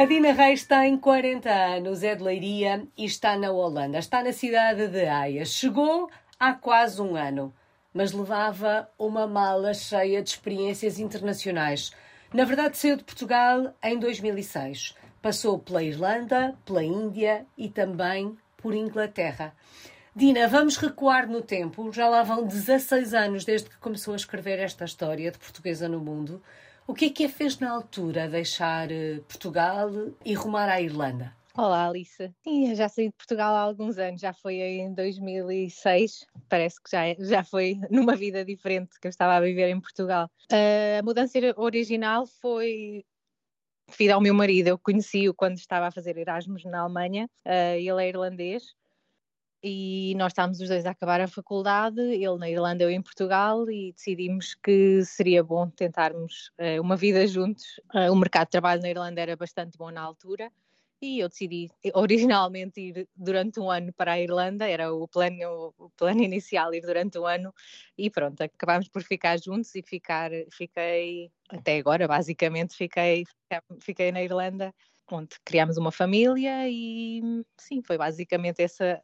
A 0.00 0.06
Dina 0.06 0.32
Reis 0.32 0.64
tem 0.64 0.96
40 0.96 1.50
anos, 1.50 2.02
é 2.02 2.14
de 2.14 2.22
Leiria 2.22 2.86
e 2.96 3.04
está 3.04 3.36
na 3.36 3.50
Holanda. 3.50 3.98
Está 3.98 4.24
na 4.24 4.32
cidade 4.32 4.88
de 4.88 5.04
Haia. 5.04 5.44
Chegou 5.44 6.08
há 6.38 6.54
quase 6.54 7.02
um 7.02 7.16
ano, 7.16 7.54
mas 7.92 8.10
levava 8.10 8.88
uma 8.98 9.26
mala 9.26 9.74
cheia 9.74 10.22
de 10.22 10.30
experiências 10.30 10.98
internacionais. 10.98 11.92
Na 12.32 12.46
verdade, 12.46 12.78
saiu 12.78 12.96
de 12.96 13.04
Portugal 13.04 13.74
em 13.84 13.98
2006. 13.98 14.94
Passou 15.20 15.58
pela 15.58 15.82
Irlanda, 15.82 16.56
pela 16.64 16.82
Índia 16.82 17.44
e 17.54 17.68
também 17.68 18.34
por 18.56 18.74
Inglaterra. 18.74 19.54
Dina, 20.16 20.48
vamos 20.48 20.78
recuar 20.78 21.28
no 21.28 21.42
tempo. 21.42 21.92
Já 21.92 22.08
lá 22.08 22.22
vão 22.22 22.46
16 22.46 23.12
anos 23.12 23.44
desde 23.44 23.68
que 23.68 23.76
começou 23.76 24.14
a 24.14 24.16
escrever 24.16 24.60
esta 24.60 24.86
história 24.86 25.30
de 25.30 25.38
portuguesa 25.38 25.90
no 25.90 26.00
mundo. 26.00 26.42
O 26.86 26.94
que 26.94 27.06
é 27.06 27.10
que 27.10 27.24
a 27.24 27.28
fez 27.28 27.58
na 27.58 27.70
altura 27.70 28.28
deixar 28.28 28.90
eh, 28.90 29.20
Portugal 29.28 29.90
e 30.24 30.34
rumar 30.34 30.68
à 30.68 30.80
Irlanda? 30.80 31.34
Olá, 31.56 31.88
Alice. 31.88 32.32
Sim, 32.42 32.74
já 32.74 32.88
saí 32.88 33.08
de 33.08 33.14
Portugal 33.14 33.54
há 33.54 33.60
alguns 33.60 33.98
anos, 33.98 34.20
já 34.20 34.32
foi 34.32 34.54
em 34.54 34.94
2006, 34.94 36.26
parece 36.48 36.82
que 36.82 36.90
já, 36.90 37.06
é, 37.06 37.16
já 37.18 37.44
foi 37.44 37.78
numa 37.90 38.16
vida 38.16 38.44
diferente 38.44 38.98
que 39.00 39.06
eu 39.06 39.10
estava 39.10 39.34
a 39.34 39.40
viver 39.40 39.68
em 39.68 39.80
Portugal. 39.80 40.30
Uh, 40.50 41.00
a 41.00 41.02
mudança 41.02 41.38
original 41.56 42.26
foi 42.26 43.04
devido 43.90 44.12
ao 44.12 44.20
meu 44.20 44.32
marido, 44.32 44.68
eu 44.68 44.78
conheci-o 44.78 45.34
quando 45.34 45.58
estava 45.58 45.88
a 45.88 45.90
fazer 45.90 46.16
Erasmus 46.16 46.64
na 46.64 46.80
Alemanha, 46.80 47.28
uh, 47.46 47.76
ele 47.76 48.04
é 48.04 48.08
irlandês, 48.08 48.74
e 49.62 50.14
nós 50.16 50.32
estávamos 50.32 50.60
os 50.60 50.68
dois 50.68 50.86
a 50.86 50.90
acabar 50.90 51.20
a 51.20 51.28
faculdade, 51.28 52.00
ele 52.00 52.38
na 52.38 52.48
Irlanda, 52.48 52.84
eu 52.84 52.90
em 52.90 53.02
Portugal, 53.02 53.70
e 53.70 53.92
decidimos 53.92 54.54
que 54.54 55.04
seria 55.04 55.44
bom 55.44 55.68
tentarmos 55.68 56.50
uh, 56.58 56.80
uma 56.80 56.96
vida 56.96 57.26
juntos. 57.26 57.78
Uh, 57.94 58.10
o 58.10 58.16
mercado 58.16 58.46
de 58.46 58.52
trabalho 58.52 58.80
na 58.80 58.90
Irlanda 58.90 59.20
era 59.20 59.36
bastante 59.36 59.76
bom 59.76 59.90
na 59.90 60.00
altura, 60.00 60.50
e 61.02 61.18
eu 61.20 61.28
decidi 61.28 61.70
originalmente 61.94 62.80
ir 62.80 63.08
durante 63.16 63.58
um 63.58 63.70
ano 63.70 63.92
para 63.92 64.12
a 64.12 64.20
Irlanda, 64.20 64.68
era 64.68 64.92
o 64.92 65.08
plano, 65.08 65.74
o 65.78 65.90
plano 65.90 66.22
inicial 66.22 66.74
ir 66.74 66.82
durante 66.82 67.18
um 67.18 67.26
ano, 67.26 67.54
e 67.96 68.10
pronto, 68.10 68.42
acabámos 68.42 68.88
por 68.88 69.02
ficar 69.02 69.38
juntos 69.40 69.74
e 69.74 69.82
ficar, 69.82 70.30
fiquei, 70.50 71.30
até 71.48 71.78
agora 71.78 72.06
basicamente, 72.06 72.74
fiquei, 72.76 73.24
fiquei 73.80 74.12
na 74.12 74.22
Irlanda 74.22 74.74
onde 75.12 75.36
criámos 75.44 75.76
uma 75.76 75.92
família 75.92 76.68
e 76.68 77.22
sim, 77.56 77.82
foi 77.82 77.98
basicamente 77.98 78.62
essa 78.62 79.00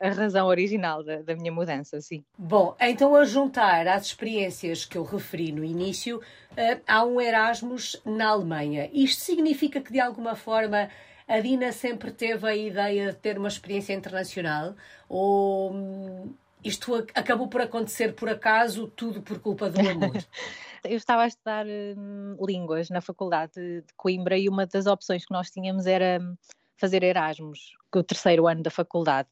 a, 0.00 0.08
a 0.08 0.10
razão 0.10 0.46
original 0.46 1.02
da, 1.02 1.22
da, 1.22 1.34
minha 1.34 1.52
mudança, 1.52 2.00
sim. 2.00 2.24
Bom, 2.38 2.76
então 2.80 3.14
a 3.14 3.24
juntar 3.24 3.86
às 3.86 4.06
experiências 4.06 4.84
que 4.84 4.96
eu 4.96 5.04
referi 5.04 5.52
no 5.52 5.64
início, 5.64 6.18
uh, 6.18 6.80
há 6.86 7.04
um 7.04 7.20
Erasmus 7.20 8.00
na 8.04 8.28
Alemanha. 8.28 8.88
Isto 8.92 9.22
significa 9.22 9.80
que 9.80 9.92
de 9.92 10.00
alguma 10.00 10.34
forma 10.34 10.88
a 11.26 11.40
Dina 11.40 11.72
sempre 11.72 12.10
teve 12.10 12.46
a 12.46 12.54
ideia 12.54 13.12
de 13.12 13.18
ter 13.18 13.38
uma 13.38 13.48
experiência 13.48 13.94
internacional 13.94 14.74
ou 15.08 15.72
hum, 15.72 16.34
isto 16.64 16.94
acabou 17.14 17.48
por 17.48 17.60
acontecer 17.60 18.14
por 18.14 18.28
acaso, 18.28 18.88
tudo 18.88 19.22
por 19.22 19.38
culpa 19.40 19.70
do 19.70 19.80
amor? 19.80 20.12
eu 20.84 20.96
estava 20.96 21.22
a 21.22 21.26
estudar 21.26 21.66
hum, 21.66 22.36
línguas 22.46 22.90
na 22.90 23.00
faculdade 23.00 23.52
de 23.54 23.94
Coimbra 23.96 24.38
e 24.38 24.48
uma 24.48 24.66
das 24.66 24.86
opções 24.86 25.24
que 25.24 25.32
nós 25.32 25.50
tínhamos 25.50 25.86
era 25.86 26.18
hum, 26.20 26.36
fazer 26.76 27.02
Erasmus, 27.02 27.72
o 27.94 28.02
terceiro 28.02 28.46
ano 28.46 28.62
da 28.62 28.70
faculdade. 28.70 29.28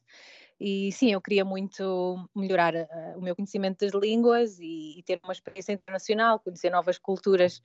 E 0.63 0.91
sim, 0.91 1.11
eu 1.11 1.19
queria 1.19 1.43
muito 1.43 2.29
melhorar 2.35 2.75
uh, 2.75 3.17
o 3.17 3.21
meu 3.21 3.35
conhecimento 3.35 3.83
das 3.83 3.99
línguas 3.99 4.59
e, 4.59 4.99
e, 4.99 5.03
ter 5.03 5.19
uma 5.23 5.33
experiência 5.33 5.73
internacional, 5.73 6.39
conhecer 6.39 6.69
novas 6.69 6.99
culturas. 6.99 7.63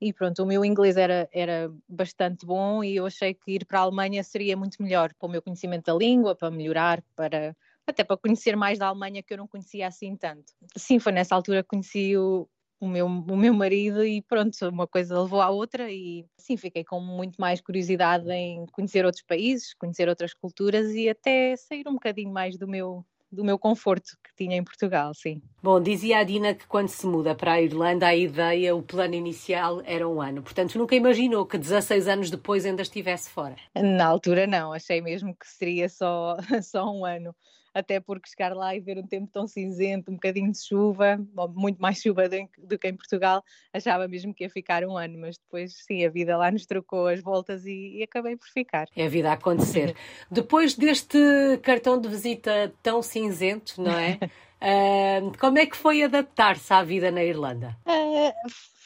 E 0.00 0.14
pronto, 0.14 0.42
o 0.42 0.46
meu 0.46 0.64
inglês 0.64 0.96
era, 0.96 1.28
era 1.30 1.70
bastante 1.86 2.46
bom 2.46 2.82
e 2.82 2.96
eu 2.96 3.04
achei 3.04 3.34
que 3.34 3.50
ir 3.50 3.66
para 3.66 3.80
a 3.80 3.82
Alemanha 3.82 4.24
seria 4.24 4.56
muito 4.56 4.82
melhor 4.82 5.12
para 5.12 5.26
o 5.26 5.30
meu 5.30 5.42
conhecimento 5.42 5.92
da 5.92 5.94
língua, 5.94 6.34
para 6.34 6.50
melhorar, 6.50 7.02
para 7.14 7.54
até 7.90 8.04
para 8.04 8.16
conhecer 8.16 8.56
mais 8.56 8.78
da 8.78 8.86
Alemanha 8.88 9.22
que 9.22 9.32
eu 9.32 9.38
não 9.38 9.48
conhecia 9.48 9.86
assim 9.86 10.16
tanto. 10.16 10.52
Sim, 10.76 10.98
foi 10.98 11.12
nessa 11.12 11.34
altura 11.34 11.62
que 11.62 11.68
conheci 11.68 12.16
o, 12.16 12.48
o 12.80 12.86
meu, 12.86 13.06
o 13.06 13.36
meu 13.36 13.54
marido 13.54 14.04
e 14.04 14.22
pronto, 14.22 14.56
uma 14.68 14.86
coisa 14.86 15.20
levou 15.20 15.40
à 15.40 15.50
outra 15.50 15.90
e 15.90 16.24
sim, 16.36 16.56
fiquei 16.56 16.84
com 16.84 17.00
muito 17.00 17.36
mais 17.40 17.60
curiosidade 17.60 18.30
em 18.30 18.66
conhecer 18.66 19.04
outros 19.04 19.24
países, 19.24 19.74
conhecer 19.74 20.08
outras 20.08 20.34
culturas 20.34 20.92
e 20.94 21.08
até 21.08 21.56
sair 21.56 21.88
um 21.88 21.94
bocadinho 21.94 22.32
mais 22.32 22.56
do 22.56 22.68
meu 22.68 23.04
do 23.30 23.44
meu 23.44 23.58
conforto 23.58 24.16
que 24.24 24.34
tinha 24.34 24.56
em 24.56 24.64
Portugal, 24.64 25.12
sim. 25.12 25.42
Bom, 25.62 25.78
dizia 25.80 26.16
a 26.16 26.24
Dina 26.24 26.54
que 26.54 26.66
quando 26.66 26.88
se 26.88 27.06
muda 27.06 27.34
para 27.34 27.52
a 27.52 27.60
Irlanda, 27.60 28.06
a 28.06 28.16
ideia, 28.16 28.74
o 28.74 28.82
plano 28.82 29.14
inicial 29.14 29.82
era 29.84 30.08
um 30.08 30.22
ano. 30.22 30.42
Portanto, 30.42 30.78
nunca 30.78 30.94
imaginou 30.94 31.44
que 31.44 31.58
16 31.58 32.08
anos 32.08 32.30
depois 32.30 32.64
ainda 32.64 32.80
estivesse 32.80 33.28
fora? 33.28 33.54
Na 33.74 34.06
altura, 34.06 34.46
não. 34.46 34.72
Achei 34.72 35.02
mesmo 35.02 35.36
que 35.36 35.46
seria 35.46 35.90
só, 35.90 36.36
só 36.62 36.90
um 36.90 37.04
ano 37.04 37.34
até 37.78 38.00
porque 38.00 38.28
chegar 38.28 38.54
lá 38.54 38.74
e 38.74 38.80
ver 38.80 38.98
um 38.98 39.06
tempo 39.06 39.28
tão 39.32 39.46
cinzento, 39.46 40.10
um 40.10 40.14
bocadinho 40.14 40.50
de 40.50 40.58
chuva, 40.58 41.18
muito 41.54 41.80
mais 41.80 42.00
chuva 42.00 42.28
do 42.28 42.78
que 42.78 42.88
em 42.88 42.96
Portugal, 42.96 43.42
achava 43.72 44.08
mesmo 44.08 44.34
que 44.34 44.44
ia 44.44 44.50
ficar 44.50 44.84
um 44.84 44.96
ano, 44.96 45.18
mas 45.18 45.38
depois 45.38 45.74
sim, 45.86 46.04
a 46.04 46.10
vida 46.10 46.36
lá 46.36 46.50
nos 46.50 46.66
trocou 46.66 47.06
as 47.06 47.20
voltas 47.22 47.64
e, 47.64 47.98
e 47.98 48.02
acabei 48.02 48.36
por 48.36 48.48
ficar. 48.48 48.88
É 48.96 49.06
a 49.06 49.08
vida 49.08 49.30
a 49.30 49.34
acontecer. 49.34 49.94
depois 50.30 50.74
deste 50.74 51.18
cartão 51.62 52.00
de 52.00 52.08
visita 52.08 52.72
tão 52.82 53.00
cinzento, 53.00 53.80
não 53.80 53.96
é? 53.96 54.18
Uh, 54.60 55.32
como 55.38 55.58
é 55.58 55.66
que 55.66 55.76
foi 55.76 56.02
adaptar-se 56.02 56.72
à 56.72 56.82
vida 56.82 57.10
na 57.10 57.22
Irlanda? 57.22 57.76
Uh, 57.86 58.32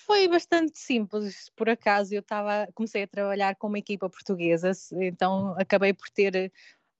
foi 0.06 0.28
bastante 0.28 0.78
simples, 0.78 1.50
por 1.56 1.70
acaso 1.70 2.14
eu 2.14 2.20
estava, 2.20 2.69
comecei 2.74 3.04
a 3.04 3.06
trabalhar 3.06 3.56
com 3.56 3.69
uma 3.69 3.78
equipa 3.78 4.10
portuguesa, 4.10 4.72
então 5.00 5.54
acabei 5.59 5.94
por 5.94 6.10
ter 6.10 6.53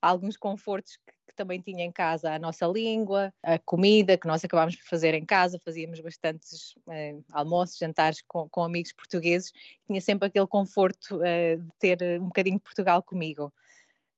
alguns 0.03 0.37
confortos 0.37 0.99
que 1.33 1.37
também 1.37 1.61
tinha 1.61 1.85
em 1.85 1.91
casa 1.91 2.35
a 2.35 2.39
nossa 2.39 2.67
língua, 2.67 3.33
a 3.43 3.59
comida 3.59 4.17
que 4.17 4.27
nós 4.27 4.45
acabámos 4.45 4.77
por 4.77 4.85
fazer 4.85 5.15
em 5.15 5.25
casa, 5.25 5.59
fazíamos 5.65 5.99
bastantes 6.01 6.75
eh, 6.89 7.17
almoços, 7.33 7.79
jantares 7.79 8.23
com, 8.29 8.49
com, 8.49 8.63
amigos 8.63 8.93
portugueses, 8.93 9.53
tinha 9.87 10.01
sempre 10.01 10.29
aquele 10.29 10.47
conforto 10.47 11.23
eh, 11.25 11.57
de 11.57 11.71
ter 11.79 12.21
um 12.21 12.27
bocadinho 12.27 12.59
de 12.59 12.63
Portugal 12.63 13.03
comigo. 13.03 13.53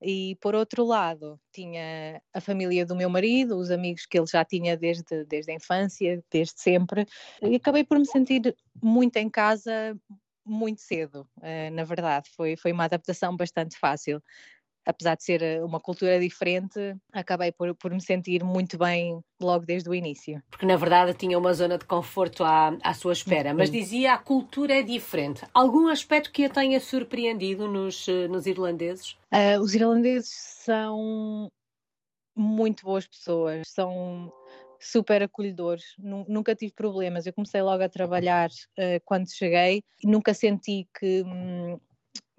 E 0.03 0.37
por 0.41 0.55
outro 0.55 0.85
lado, 0.85 1.41
tinha 1.51 2.21
a 2.35 2.41
família 2.41 2.85
do 2.85 2.97
meu 2.97 3.09
marido, 3.09 3.57
os 3.57 3.71
amigos 3.71 4.05
que 4.05 4.19
ele 4.19 4.27
já 4.27 4.45
tinha 4.45 4.77
desde, 4.77 5.25
desde 5.25 5.53
a 5.53 5.55
infância, 5.55 6.23
desde 6.31 6.61
sempre, 6.61 7.07
e 7.41 7.55
acabei 7.55 7.85
por 7.85 7.99
me 7.99 8.05
sentir 8.05 8.55
muito 8.83 9.17
em 9.17 9.31
casa 9.31 9.97
muito 10.45 10.83
cedo, 10.83 11.27
na 11.73 11.85
verdade. 11.85 12.29
Foi, 12.37 12.55
foi 12.55 12.71
uma 12.71 12.85
adaptação 12.85 13.35
bastante 13.35 13.79
fácil 13.79 14.23
apesar 14.85 15.17
de 15.17 15.25
ser 15.25 15.43
eh, 15.43 15.63
uma 15.63 15.81
cultura 15.81 16.19
diferente, 16.19 16.97
acabei 17.13 17.53
por, 17.53 17.75
por 17.75 17.91
me 17.93 18.01
sentir 18.01 18.45
muito 18.45 18.79
bem 18.79 19.21
logo 19.41 19.65
desde 19.65 19.89
o 19.89 19.95
início. 19.95 20.43
Porque 20.51 20.67
na 20.67 20.77
verdade 20.77 21.15
tinha 21.15 21.39
uma 21.39 21.53
zona 21.55 21.79
de 21.79 21.85
conforto 21.85 22.45
à, 22.45 22.77
à 22.83 22.95
sua 22.95 23.13
espera, 23.13 23.55
mas 23.55 23.71
dizia 23.71 24.15
a 24.15 24.19
cultura 24.19 24.75
é 24.75 24.83
diferente. 24.83 25.45
Algum 25.53 25.89
aspecto 25.89 26.31
que 26.31 26.45
a 26.45 26.51
tenha 26.51 26.81
surpreendido 26.81 27.69
nos, 27.69 28.07
eh, 28.09 28.29
nos 28.29 28.47
irlandeses? 28.47 29.17
Uh, 29.33 29.61
os 29.61 29.75
irlandeses 29.75 30.31
são 30.31 31.51
muito 32.37 32.85
boas 32.85 33.07
pessoas, 33.07 33.63
são 33.69 34.33
super 34.81 35.23
acolhedores, 35.23 35.85
nunca 35.99 36.55
tive 36.55 36.73
problemas. 36.73 37.27
Eu 37.27 37.33
comecei 37.33 37.63
logo 37.63 37.83
a 37.83 37.89
trabalhar 37.89 38.51
uh, 38.51 39.01
quando 39.05 39.33
cheguei 39.33 39.83
e 40.03 40.07
nunca 40.07 40.35
senti 40.35 40.87
que. 40.99 41.23
Hum, 41.23 41.79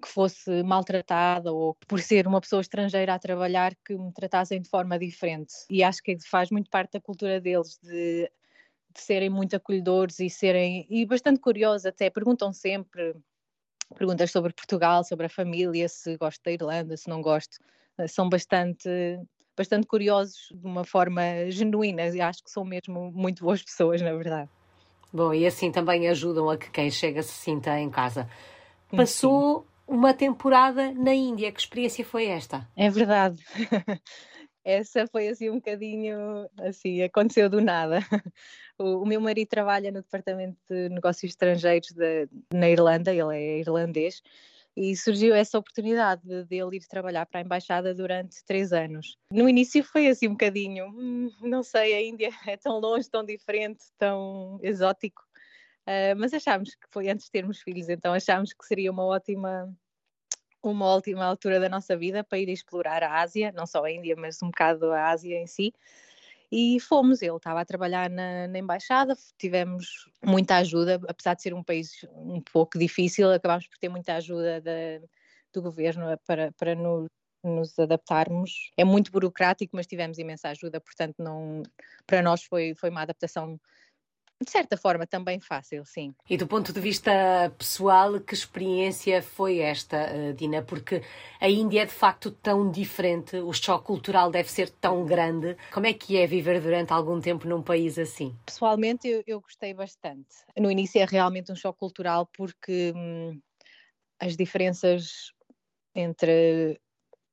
que 0.06 0.12
fosse 0.12 0.62
maltratada 0.62 1.52
ou 1.52 1.76
por 1.88 2.00
ser 2.00 2.28
uma 2.28 2.40
pessoa 2.40 2.60
estrangeira 2.60 3.12
a 3.12 3.18
trabalhar 3.18 3.74
que 3.84 3.98
me 3.98 4.12
tratassem 4.12 4.62
de 4.62 4.68
forma 4.68 4.96
diferente. 4.96 5.52
E 5.68 5.82
acho 5.82 6.00
que 6.00 6.16
faz 6.24 6.48
muito 6.50 6.70
parte 6.70 6.92
da 6.92 7.00
cultura 7.00 7.40
deles 7.40 7.76
de, 7.82 8.30
de 8.94 9.00
serem 9.00 9.28
muito 9.28 9.56
acolhedores 9.56 10.20
e 10.20 10.30
serem 10.30 10.86
e 10.88 11.04
bastante 11.04 11.40
curiosos 11.40 11.86
até 11.86 12.08
perguntam 12.08 12.52
sempre 12.52 13.16
perguntas 13.98 14.30
sobre 14.30 14.52
Portugal, 14.52 15.02
sobre 15.02 15.26
a 15.26 15.28
família, 15.28 15.88
se 15.88 16.16
gosto 16.16 16.40
da 16.44 16.52
Irlanda, 16.52 16.96
se 16.96 17.08
não 17.08 17.20
gosto. 17.20 17.58
Eh, 17.98 18.06
são 18.06 18.28
bastante 18.28 18.88
bastante 19.56 19.86
curiosos 19.86 20.52
de 20.52 20.66
uma 20.66 20.84
forma 20.84 21.22
genuína 21.48 22.06
e 22.08 22.20
acho 22.20 22.44
que 22.44 22.50
são 22.50 22.64
mesmo 22.64 23.10
muito 23.10 23.42
boas 23.42 23.62
pessoas, 23.62 24.02
na 24.02 24.12
verdade. 24.12 24.50
Bom, 25.12 25.32
e 25.32 25.46
assim 25.46 25.72
também 25.72 26.08
ajudam 26.08 26.48
a 26.50 26.58
que 26.58 26.70
quem 26.70 26.90
chega 26.90 27.22
se 27.22 27.32
sinta 27.32 27.80
em 27.80 27.88
casa. 27.88 28.28
Passou 28.94 29.66
uma 29.86 30.12
temporada 30.12 30.92
na 30.92 31.14
Índia. 31.14 31.52
Que 31.52 31.60
experiência 31.60 32.04
foi 32.04 32.26
esta? 32.26 32.68
É 32.76 32.90
verdade. 32.90 33.42
Essa 34.64 35.06
foi 35.06 35.28
assim 35.28 35.48
um 35.48 35.56
bocadinho 35.56 36.50
assim, 36.58 37.00
aconteceu 37.02 37.48
do 37.48 37.60
nada. 37.60 38.00
O, 38.78 39.04
o 39.04 39.06
meu 39.06 39.18
marido 39.22 39.48
trabalha 39.48 39.90
no 39.90 40.02
Departamento 40.02 40.58
de 40.68 40.90
Negócios 40.90 41.32
Estrangeiros 41.32 41.92
de, 41.92 42.28
na 42.52 42.68
Irlanda, 42.68 43.10
ele 43.10 43.34
é 43.34 43.58
irlandês, 43.60 44.20
e 44.76 44.94
surgiu 44.94 45.34
essa 45.34 45.58
oportunidade 45.58 46.20
de, 46.44 46.56
ele 46.56 46.76
ir 46.76 46.86
trabalhar 46.86 47.24
para 47.24 47.40
a 47.40 47.42
embaixada 47.42 47.94
durante 47.94 48.44
três 48.44 48.74
anos. 48.74 49.16
No 49.32 49.48
início 49.48 49.82
foi 49.82 50.08
assim 50.08 50.28
um 50.28 50.32
bocadinho, 50.32 50.88
hum, 50.88 51.30
não 51.40 51.62
sei, 51.62 51.94
a 51.94 52.02
Índia 52.02 52.28
é 52.46 52.56
tão 52.58 52.78
longe, 52.78 53.08
tão 53.08 53.24
diferente, 53.24 53.86
tão 53.96 54.58
exótico, 54.62 55.22
Uh, 55.86 56.18
mas 56.18 56.34
achámos 56.34 56.74
que 56.74 56.86
foi 56.90 57.08
antes 57.08 57.26
de 57.26 57.30
termos 57.30 57.60
filhos, 57.60 57.88
então 57.88 58.12
achámos 58.12 58.52
que 58.52 58.66
seria 58.66 58.90
uma 58.90 59.04
ótima 59.04 59.72
uma 60.62 60.92
última 60.94 61.24
altura 61.24 61.60
da 61.60 61.68
nossa 61.68 61.96
vida 61.96 62.24
para 62.24 62.38
ir 62.38 62.48
explorar 62.48 63.02
a 63.02 63.20
Ásia, 63.20 63.52
não 63.52 63.66
só 63.66 63.84
a 63.84 63.90
Índia, 63.90 64.16
mas 64.16 64.42
um 64.42 64.46
bocado 64.46 64.90
a 64.92 65.10
Ásia 65.10 65.36
em 65.40 65.46
si. 65.46 65.72
E 66.50 66.78
fomos, 66.80 67.22
ele 67.22 67.36
estava 67.36 67.60
a 67.60 67.64
trabalhar 67.64 68.08
na, 68.08 68.46
na, 68.46 68.58
embaixada, 68.58 69.16
tivemos 69.36 70.08
muita 70.24 70.56
ajuda, 70.56 71.00
apesar 71.08 71.34
de 71.34 71.42
ser 71.42 71.52
um 71.52 71.62
país 71.62 72.04
um 72.12 72.40
pouco 72.40 72.78
difícil, 72.78 73.32
acabámos 73.32 73.66
por 73.66 73.78
ter 73.78 73.88
muita 73.88 74.14
ajuda 74.14 74.60
da, 74.60 75.06
do 75.52 75.60
governo 75.60 76.06
para, 76.24 76.52
para 76.52 76.74
nos, 76.76 77.08
nos 77.42 77.76
adaptarmos. 77.78 78.70
É 78.76 78.84
muito 78.84 79.10
burocrático, 79.10 79.74
mas 79.74 79.86
tivemos 79.86 80.18
imensa 80.18 80.50
ajuda, 80.50 80.80
portanto, 80.80 81.16
não, 81.18 81.62
para 82.06 82.22
nós 82.22 82.44
foi, 82.44 82.74
foi 82.74 82.90
uma 82.90 83.02
adaptação 83.02 83.58
de 84.44 84.50
certa 84.50 84.76
forma 84.76 85.06
também 85.06 85.40
fácil, 85.40 85.84
sim. 85.86 86.14
E 86.28 86.36
do 86.36 86.46
ponto 86.46 86.72
de 86.72 86.80
vista 86.80 87.10
pessoal, 87.56 88.20
que 88.20 88.34
experiência 88.34 89.22
foi 89.22 89.60
esta, 89.60 89.96
eh, 89.96 90.32
Dina? 90.32 90.62
Porque 90.62 91.02
a 91.40 91.48
Índia 91.48 91.82
é 91.82 91.86
de 91.86 91.92
facto 91.92 92.30
tão 92.30 92.70
diferente, 92.70 93.36
o 93.38 93.52
choque 93.52 93.86
cultural 93.86 94.30
deve 94.30 94.50
ser 94.50 94.68
tão 94.68 95.06
grande. 95.06 95.56
Como 95.72 95.86
é 95.86 95.94
que 95.94 96.18
é 96.18 96.26
viver 96.26 96.60
durante 96.60 96.92
algum 96.92 97.20
tempo 97.20 97.48
num 97.48 97.62
país 97.62 97.98
assim? 97.98 98.36
Pessoalmente, 98.44 99.08
eu, 99.08 99.22
eu 99.26 99.40
gostei 99.40 99.72
bastante. 99.72 100.36
No 100.58 100.70
início 100.70 101.00
é 101.00 101.06
realmente 101.06 101.50
um 101.50 101.56
choque 101.56 101.78
cultural 101.78 102.26
porque 102.26 102.92
hum, 102.94 103.40
as 104.20 104.36
diferenças 104.36 105.32
entre 105.94 106.78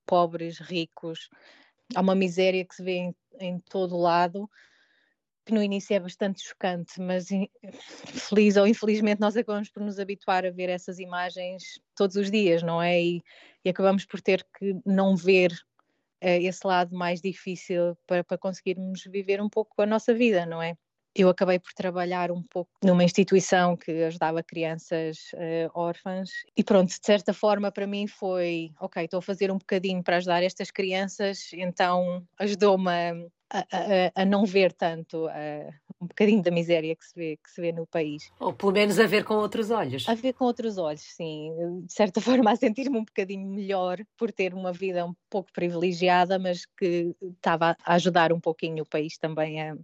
pobres, 0.05 0.59
ricos, 0.59 1.29
há 1.93 1.99
uma 1.99 2.15
miséria 2.15 2.63
que 2.65 2.75
se 2.75 2.83
vê 2.83 2.93
em, 2.93 3.15
em 3.39 3.59
todo 3.59 3.97
lado 3.97 4.49
que 5.45 5.53
no 5.53 5.61
início 5.61 5.93
é 5.95 5.99
bastante 5.99 6.41
chocante, 6.41 6.99
mas 7.01 7.27
feliz 8.29 8.55
ou 8.57 8.65
infelizmente 8.65 9.19
nós 9.19 9.35
acabamos 9.35 9.69
por 9.69 9.83
nos 9.83 9.99
habituar 9.99 10.45
a 10.45 10.51
ver 10.51 10.69
essas 10.69 10.99
imagens 10.99 11.81
todos 11.95 12.15
os 12.15 12.31
dias, 12.31 12.63
não 12.63 12.81
é? 12.81 13.01
E, 13.01 13.23
e 13.63 13.69
acabamos 13.69 14.05
por 14.05 14.21
ter 14.21 14.45
que 14.57 14.75
não 14.85 15.15
ver 15.15 15.51
uh, 15.51 16.39
esse 16.41 16.65
lado 16.65 16.95
mais 16.95 17.21
difícil 17.21 17.97
para, 18.07 18.23
para 18.23 18.37
conseguirmos 18.37 19.03
viver 19.03 19.41
um 19.41 19.49
pouco 19.49 19.81
a 19.81 19.85
nossa 19.85 20.13
vida, 20.13 20.45
não 20.45 20.61
é? 20.61 20.77
Eu 21.15 21.29
acabei 21.29 21.59
por 21.59 21.73
trabalhar 21.73 22.31
um 22.31 22.41
pouco 22.41 22.71
numa 22.83 23.03
instituição 23.03 23.77
que 23.77 23.91
ajudava 24.03 24.41
crianças 24.41 25.31
uh, 25.33 25.71
órfãs 25.73 26.29
e 26.55 26.63
pronto, 26.63 26.89
de 26.89 27.05
certa 27.05 27.33
forma 27.33 27.71
para 27.71 27.85
mim 27.85 28.07
foi, 28.07 28.71
ok, 28.79 29.03
estou 29.03 29.19
a 29.19 29.21
fazer 29.21 29.51
um 29.51 29.57
bocadinho 29.57 30.03
para 30.03 30.17
ajudar 30.17 30.43
estas 30.43 30.71
crianças, 30.71 31.51
então 31.53 32.25
ajudou-me 32.39 32.89
a, 33.49 33.59
a, 33.59 34.21
a, 34.21 34.25
não 34.25 34.45
ver 34.45 34.73
tanto 34.73 35.27
um 36.03 36.07
bocadinho 36.07 36.41
da 36.41 36.51
miséria 36.51 36.95
que 36.95 37.05
se, 37.05 37.15
vê, 37.15 37.37
que 37.37 37.49
se 37.49 37.61
vê 37.61 37.71
no 37.71 37.87
país. 37.87 38.31
Ou 38.39 38.53
pelo 38.53 38.71
menos 38.71 38.99
a 38.99 39.07
ver 39.07 39.23
com 39.23 39.35
outros 39.35 39.71
olhos. 39.71 40.07
A 40.07 40.13
ver 40.13 40.33
com 40.33 40.45
outros 40.45 40.77
olhos, 40.77 41.01
sim. 41.01 41.51
De 41.85 41.93
certa 41.93 42.19
forma, 42.21 42.51
a 42.51 42.55
sentir-me 42.55 42.97
um 42.97 43.05
bocadinho 43.05 43.47
melhor 43.47 43.99
por 44.17 44.31
ter 44.31 44.53
uma 44.53 44.73
vida 44.73 45.05
um 45.05 45.13
pouco 45.29 45.51
privilegiada, 45.53 46.37
mas 46.37 46.65
que 46.65 47.15
estava 47.21 47.77
a 47.83 47.93
ajudar 47.93 48.33
um 48.33 48.39
pouquinho 48.39 48.83
o 48.83 48.87
país 48.87 49.17
também 49.17 49.61
a, 49.61 49.77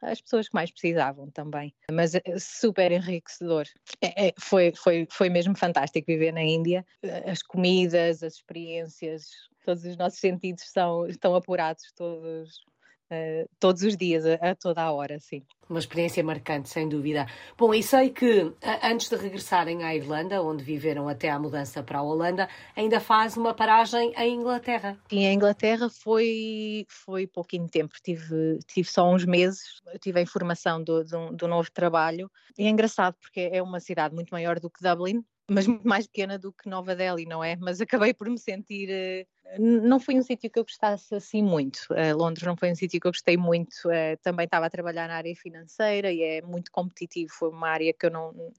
as 0.00 0.20
pessoas 0.20 0.48
que 0.48 0.54
mais 0.54 0.70
precisavam 0.70 1.30
também. 1.30 1.74
Mas 1.90 2.14
é 2.14 2.22
super 2.38 2.92
enriquecedor. 2.92 3.66
É, 4.00 4.28
é, 4.28 4.34
foi, 4.38 4.72
foi, 4.74 5.06
foi 5.10 5.28
mesmo 5.28 5.56
fantástico 5.56 6.06
viver 6.06 6.32
na 6.32 6.42
Índia. 6.42 6.84
As 7.26 7.42
comidas, 7.42 8.22
as 8.22 8.34
experiências, 8.34 9.30
todos 9.64 9.84
os 9.84 9.96
nossos 9.96 10.18
sentidos 10.18 10.64
são, 10.70 11.06
estão 11.06 11.34
apurados 11.34 11.92
todos 11.96 12.64
Uh, 13.10 13.48
todos 13.58 13.82
os 13.82 13.96
dias, 13.96 14.24
a, 14.26 14.34
a, 14.34 14.54
toda 14.54 14.82
a 14.82 14.92
hora, 14.92 15.18
sim. 15.18 15.42
Uma 15.68 15.78
experiência 15.78 16.22
marcante, 16.22 16.68
sem 16.68 16.88
dúvida. 16.88 17.26
Bom, 17.56 17.72
e 17.74 17.82
sei 17.82 18.10
que 18.10 18.52
antes 18.82 19.08
de 19.08 19.16
regressarem 19.16 19.82
à 19.82 19.94
Irlanda, 19.94 20.42
onde 20.42 20.62
viveram 20.62 21.08
até 21.08 21.30
à 21.30 21.38
mudança 21.38 21.82
para 21.82 21.98
a 21.98 22.02
Holanda, 22.02 22.48
ainda 22.76 23.00
faz 23.00 23.36
uma 23.36 23.54
paragem 23.54 24.12
em 24.16 24.34
Inglaterra. 24.34 24.98
Sim, 25.10 25.26
a 25.26 25.32
Inglaterra 25.32 25.88
foi, 25.90 26.86
foi 26.88 27.26
pouquinho 27.26 27.68
tempo, 27.68 27.94
tive, 28.02 28.58
tive 28.66 28.88
só 28.88 29.10
uns 29.10 29.24
meses, 29.24 29.80
tive 30.00 30.20
a 30.20 30.22
informação 30.22 30.82
do, 30.82 31.04
do, 31.04 31.36
do 31.36 31.48
novo 31.48 31.70
trabalho. 31.70 32.30
E 32.58 32.64
é 32.64 32.68
engraçado 32.68 33.14
porque 33.20 33.50
é 33.52 33.62
uma 33.62 33.80
cidade 33.80 34.14
muito 34.14 34.30
maior 34.30 34.58
do 34.58 34.70
que 34.70 34.82
Dublin, 34.82 35.24
mas 35.50 35.66
muito 35.66 35.88
mais 35.88 36.06
pequena 36.06 36.38
do 36.38 36.52
que 36.52 36.68
Nova 36.68 36.94
Delhi, 36.94 37.24
não 37.24 37.42
é? 37.42 37.56
Mas 37.56 37.80
acabei 37.80 38.12
por 38.12 38.28
me 38.28 38.38
sentir. 38.38 38.90
Eh, 38.90 39.26
não 39.58 39.98
foi 39.98 40.16
um 40.16 40.22
sítio 40.22 40.50
que 40.50 40.58
eu 40.58 40.64
gostasse 40.64 41.14
assim 41.14 41.42
muito. 41.42 41.78
Uh, 41.90 42.16
Londres 42.16 42.46
não 42.46 42.56
foi 42.56 42.70
um 42.70 42.74
sítio 42.74 43.00
que 43.00 43.06
eu 43.06 43.12
gostei 43.12 43.36
muito. 43.36 43.74
Uh, 43.86 44.16
também 44.22 44.44
estava 44.44 44.66
a 44.66 44.70
trabalhar 44.70 45.08
na 45.08 45.14
área 45.14 45.34
financeira 45.34 46.12
e 46.12 46.22
é 46.22 46.42
muito 46.42 46.70
competitivo. 46.70 47.32
Foi 47.32 47.48
uma 47.48 47.68
área 47.68 47.94
que 47.94 48.06
eu 48.06 48.10
não, 48.10 48.52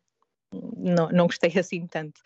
não, 0.51 1.09
não 1.09 1.27
gostei 1.27 1.51
assim 1.59 1.85
tanto. 1.85 2.21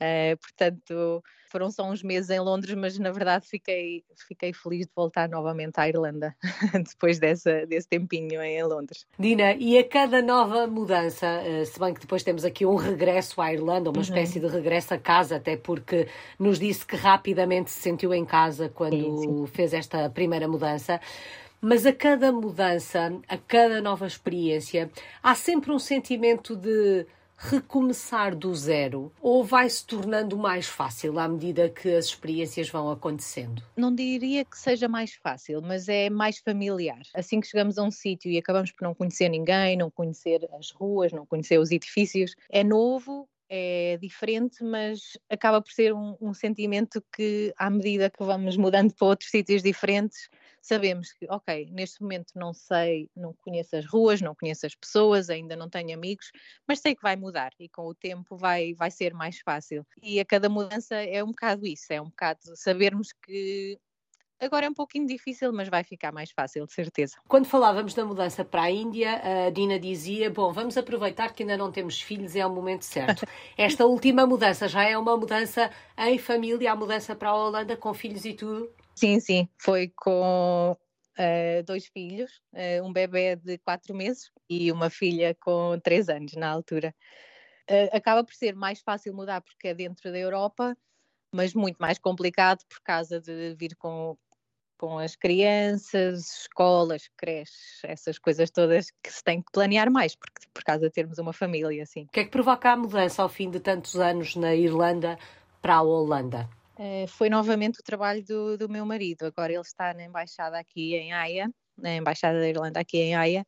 Uh, 0.00 0.36
portanto, 0.38 1.22
foram 1.48 1.70
só 1.70 1.82
uns 1.90 2.02
meses 2.02 2.30
em 2.30 2.38
Londres, 2.38 2.74
mas 2.74 2.98
na 2.98 3.10
verdade 3.10 3.46
fiquei, 3.48 4.04
fiquei 4.28 4.52
feliz 4.52 4.86
de 4.86 4.92
voltar 4.94 5.28
novamente 5.28 5.78
à 5.78 5.88
Irlanda, 5.88 6.36
depois 6.72 7.18
dessa, 7.18 7.66
desse 7.66 7.88
tempinho 7.88 8.40
em 8.40 8.62
Londres. 8.62 9.06
Dina, 9.18 9.54
e 9.54 9.76
a 9.76 9.84
cada 9.84 10.22
nova 10.22 10.66
mudança, 10.66 11.26
uh, 11.42 11.66
se 11.66 11.78
bem 11.80 11.94
que 11.94 12.00
depois 12.00 12.22
temos 12.22 12.44
aqui 12.44 12.64
um 12.64 12.76
regresso 12.76 13.40
à 13.40 13.52
Irlanda, 13.52 13.90
uma 13.90 13.96
uhum. 13.96 14.02
espécie 14.02 14.38
de 14.38 14.46
regresso 14.46 14.94
a 14.94 14.98
casa, 14.98 15.36
até 15.36 15.56
porque 15.56 16.06
nos 16.38 16.58
disse 16.58 16.86
que 16.86 16.96
rapidamente 16.96 17.70
se 17.70 17.80
sentiu 17.80 18.14
em 18.14 18.24
casa 18.24 18.68
quando 18.68 19.20
sim, 19.20 19.46
sim. 19.46 19.46
fez 19.46 19.74
esta 19.74 20.08
primeira 20.10 20.46
mudança. 20.46 21.00
Mas 21.60 21.84
a 21.84 21.92
cada 21.92 22.30
mudança, 22.30 23.12
a 23.26 23.36
cada 23.36 23.80
nova 23.80 24.06
experiência, 24.06 24.88
há 25.20 25.34
sempre 25.34 25.72
um 25.72 25.78
sentimento 25.78 26.54
de 26.54 27.04
recomeçar 27.38 28.34
do 28.34 28.52
zero 28.52 29.12
ou 29.22 29.44
vai 29.44 29.70
se 29.70 29.86
tornando 29.86 30.36
mais 30.36 30.66
fácil 30.66 31.18
à 31.20 31.28
medida 31.28 31.70
que 31.70 31.94
as 31.94 32.06
experiências 32.06 32.68
vão 32.68 32.90
acontecendo? 32.90 33.62
Não 33.76 33.94
diria 33.94 34.44
que 34.44 34.58
seja 34.58 34.88
mais 34.88 35.14
fácil, 35.14 35.62
mas 35.62 35.88
é 35.88 36.10
mais 36.10 36.38
familiar. 36.38 37.00
Assim 37.14 37.40
que 37.40 37.46
chegamos 37.46 37.78
a 37.78 37.84
um 37.84 37.90
sítio 37.92 38.28
e 38.28 38.36
acabamos 38.36 38.72
por 38.72 38.84
não 38.84 38.94
conhecer 38.94 39.28
ninguém, 39.28 39.76
não 39.76 39.90
conhecer 39.90 40.48
as 40.58 40.72
ruas, 40.72 41.12
não 41.12 41.24
conhecer 41.24 41.58
os 41.58 41.70
edifícios, 41.70 42.34
é 42.50 42.64
novo, 42.64 43.28
é 43.48 43.96
diferente, 44.00 44.62
mas 44.62 45.16
acaba 45.28 45.62
por 45.62 45.72
ser 45.72 45.94
um, 45.94 46.16
um, 46.20 46.34
sentimento 46.34 47.02
que, 47.14 47.52
à 47.56 47.70
medida 47.70 48.10
que 48.10 48.22
vamos 48.22 48.56
mudando 48.56 48.92
para 48.92 49.08
outros 49.08 49.30
sítios 49.30 49.62
diferentes, 49.62 50.28
sabemos 50.68 51.12
que, 51.12 51.26
ok, 51.30 51.66
neste 51.72 52.02
momento 52.02 52.32
não 52.36 52.52
sei, 52.52 53.08
não 53.16 53.32
conheço 53.42 53.74
as 53.74 53.86
ruas, 53.86 54.20
não 54.20 54.34
conheço 54.34 54.66
as 54.66 54.74
pessoas, 54.74 55.30
ainda 55.30 55.56
não 55.56 55.68
tenho 55.68 55.94
amigos, 55.94 56.30
mas 56.66 56.80
sei 56.80 56.94
que 56.94 57.02
vai 57.02 57.16
mudar 57.16 57.52
e 57.58 57.68
com 57.68 57.86
o 57.86 57.94
tempo 57.94 58.36
vai, 58.36 58.74
vai 58.74 58.90
ser 58.90 59.14
mais 59.14 59.38
fácil. 59.40 59.86
E 60.02 60.20
a 60.20 60.24
cada 60.24 60.48
mudança 60.48 60.94
é 60.96 61.24
um 61.24 61.28
bocado 61.28 61.66
isso, 61.66 61.90
é 61.90 62.00
um 62.00 62.10
bocado 62.10 62.40
sabermos 62.54 63.12
que 63.24 63.78
Agora 64.40 64.66
é 64.66 64.70
um 64.70 64.74
pouquinho 64.74 65.04
difícil, 65.04 65.52
mas 65.52 65.68
vai 65.68 65.82
ficar 65.82 66.12
mais 66.12 66.30
fácil, 66.30 66.64
de 66.64 66.72
certeza. 66.72 67.16
Quando 67.26 67.46
falávamos 67.46 67.92
da 67.92 68.04
mudança 68.04 68.44
para 68.44 68.62
a 68.62 68.70
Índia, 68.70 69.20
a 69.46 69.50
Dina 69.50 69.80
dizia: 69.80 70.30
Bom, 70.30 70.52
vamos 70.52 70.76
aproveitar 70.76 71.34
que 71.34 71.42
ainda 71.42 71.56
não 71.56 71.72
temos 71.72 72.00
filhos, 72.00 72.36
é 72.36 72.46
o 72.46 72.50
momento 72.50 72.84
certo. 72.84 73.26
Esta 73.58 73.84
última 73.84 74.24
mudança 74.26 74.68
já 74.68 74.84
é 74.84 74.96
uma 74.96 75.16
mudança 75.16 75.72
em 75.98 76.18
família, 76.18 76.70
a 76.70 76.76
mudança 76.76 77.16
para 77.16 77.30
a 77.30 77.34
Holanda 77.34 77.76
com 77.76 77.92
filhos 77.92 78.24
e 78.24 78.32
tudo? 78.32 78.70
Sim, 78.98 79.20
sim, 79.20 79.48
foi 79.56 79.92
com 79.94 80.72
uh, 80.72 81.62
dois 81.64 81.86
filhos, 81.86 82.42
uh, 82.52 82.84
um 82.84 82.92
bebê 82.92 83.36
de 83.36 83.56
quatro 83.58 83.94
meses 83.94 84.28
e 84.50 84.72
uma 84.72 84.90
filha 84.90 85.36
com 85.40 85.78
três 85.78 86.08
anos 86.08 86.34
na 86.34 86.50
altura. 86.50 86.92
Uh, 87.70 87.96
acaba 87.96 88.24
por 88.24 88.34
ser 88.34 88.56
mais 88.56 88.80
fácil 88.80 89.14
mudar 89.14 89.40
porque 89.40 89.68
é 89.68 89.74
dentro 89.74 90.10
da 90.10 90.18
Europa, 90.18 90.76
mas 91.32 91.54
muito 91.54 91.76
mais 91.76 91.96
complicado 91.96 92.58
por 92.68 92.80
causa 92.82 93.20
de 93.20 93.54
vir 93.54 93.76
com, 93.76 94.18
com 94.76 94.98
as 94.98 95.14
crianças, 95.14 96.40
escolas, 96.40 97.08
creches, 97.16 97.78
essas 97.84 98.18
coisas 98.18 98.50
todas 98.50 98.90
que 99.00 99.12
se 99.12 99.22
tem 99.22 99.40
que 99.40 99.52
planear 99.52 99.92
mais, 99.92 100.16
porque 100.16 100.44
por 100.52 100.64
causa 100.64 100.86
de 100.86 100.90
termos 100.90 101.18
uma 101.18 101.32
família 101.32 101.84
assim. 101.84 102.02
O 102.02 102.08
que 102.08 102.18
é 102.18 102.24
que 102.24 102.30
provoca 102.32 102.72
a 102.72 102.76
mudança 102.76 103.22
ao 103.22 103.28
fim 103.28 103.48
de 103.48 103.60
tantos 103.60 103.94
anos 103.94 104.34
na 104.34 104.56
Irlanda 104.56 105.16
para 105.62 105.76
a 105.76 105.82
Holanda? 105.82 106.57
Eh, 106.78 107.06
foi 107.08 107.28
novamente 107.28 107.80
o 107.80 107.82
trabalho 107.82 108.24
do, 108.24 108.56
do 108.56 108.68
meu 108.68 108.86
marido. 108.86 109.26
Agora 109.26 109.52
ele 109.52 109.60
está 109.60 109.92
na 109.92 110.04
embaixada 110.04 110.58
aqui 110.58 110.94
em 110.94 111.12
Haia, 111.12 111.50
na 111.76 111.96
embaixada 111.96 112.38
da 112.38 112.48
Irlanda 112.48 112.80
aqui 112.80 112.98
em 112.98 113.16
Haia, 113.16 113.44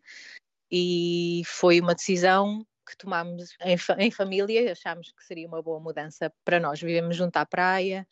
e 0.71 1.43
foi 1.47 1.81
uma 1.81 1.95
decisão 1.95 2.67
que 2.89 2.97
tomámos 2.97 3.51
em, 3.63 3.77
em 3.99 4.11
família, 4.11 4.73
achámos 4.73 5.13
que 5.13 5.25
seria 5.25 5.47
uma 5.49 5.63
boa 5.63 5.81
mudança 5.81 6.33
para 6.45 6.61
nós. 6.61 6.81
Vivemos 6.81 7.17
junto 7.17 7.37
à 7.37 7.47
praia, 7.47 8.07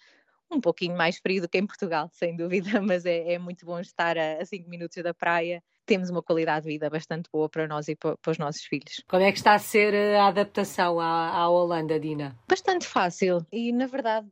um 0.51 0.61
pouquinho 0.61 0.97
mais 0.97 1.19
frio 1.19 1.43
do 1.43 1.49
que 1.49 1.59
em 1.59 1.67
Portugal, 1.67 2.11
sem 2.15 2.37
dúvida, 2.37 2.81
mas 2.83 3.05
é, 3.07 3.35
é 3.35 3.39
muito 3.39 3.67
bom 3.67 3.81
estar 3.81 4.17
a 4.19 4.45
5 4.45 4.69
minutos 4.71 5.03
da 5.03 5.15
praia. 5.15 5.63
Temos 5.89 6.11
uma 6.11 6.23
qualidade 6.23 6.67
de 6.67 6.73
vida 6.73 6.91
bastante 6.91 7.31
boa 7.33 7.49
para 7.49 7.67
nós 7.67 7.89
e 7.89 7.97
para, 7.97 8.15
para, 8.19 8.31
os 8.31 8.37
nossos 8.37 8.63
filhos. 8.63 9.03
Como 9.09 9.23
é 9.23 9.33
que 9.33 9.39
está 9.39 9.55
a 9.55 9.59
ser 9.59 9.95
a 9.95 10.27
adaptação 10.27 11.01
à, 11.01 11.31
à 11.31 11.49
Holanda, 11.49 11.99
Dina? 11.99 12.39
Bastante 12.47 12.87
fácil 12.87 13.39
e, 13.51 13.73
na 13.73 13.87
verdade, 13.87 14.29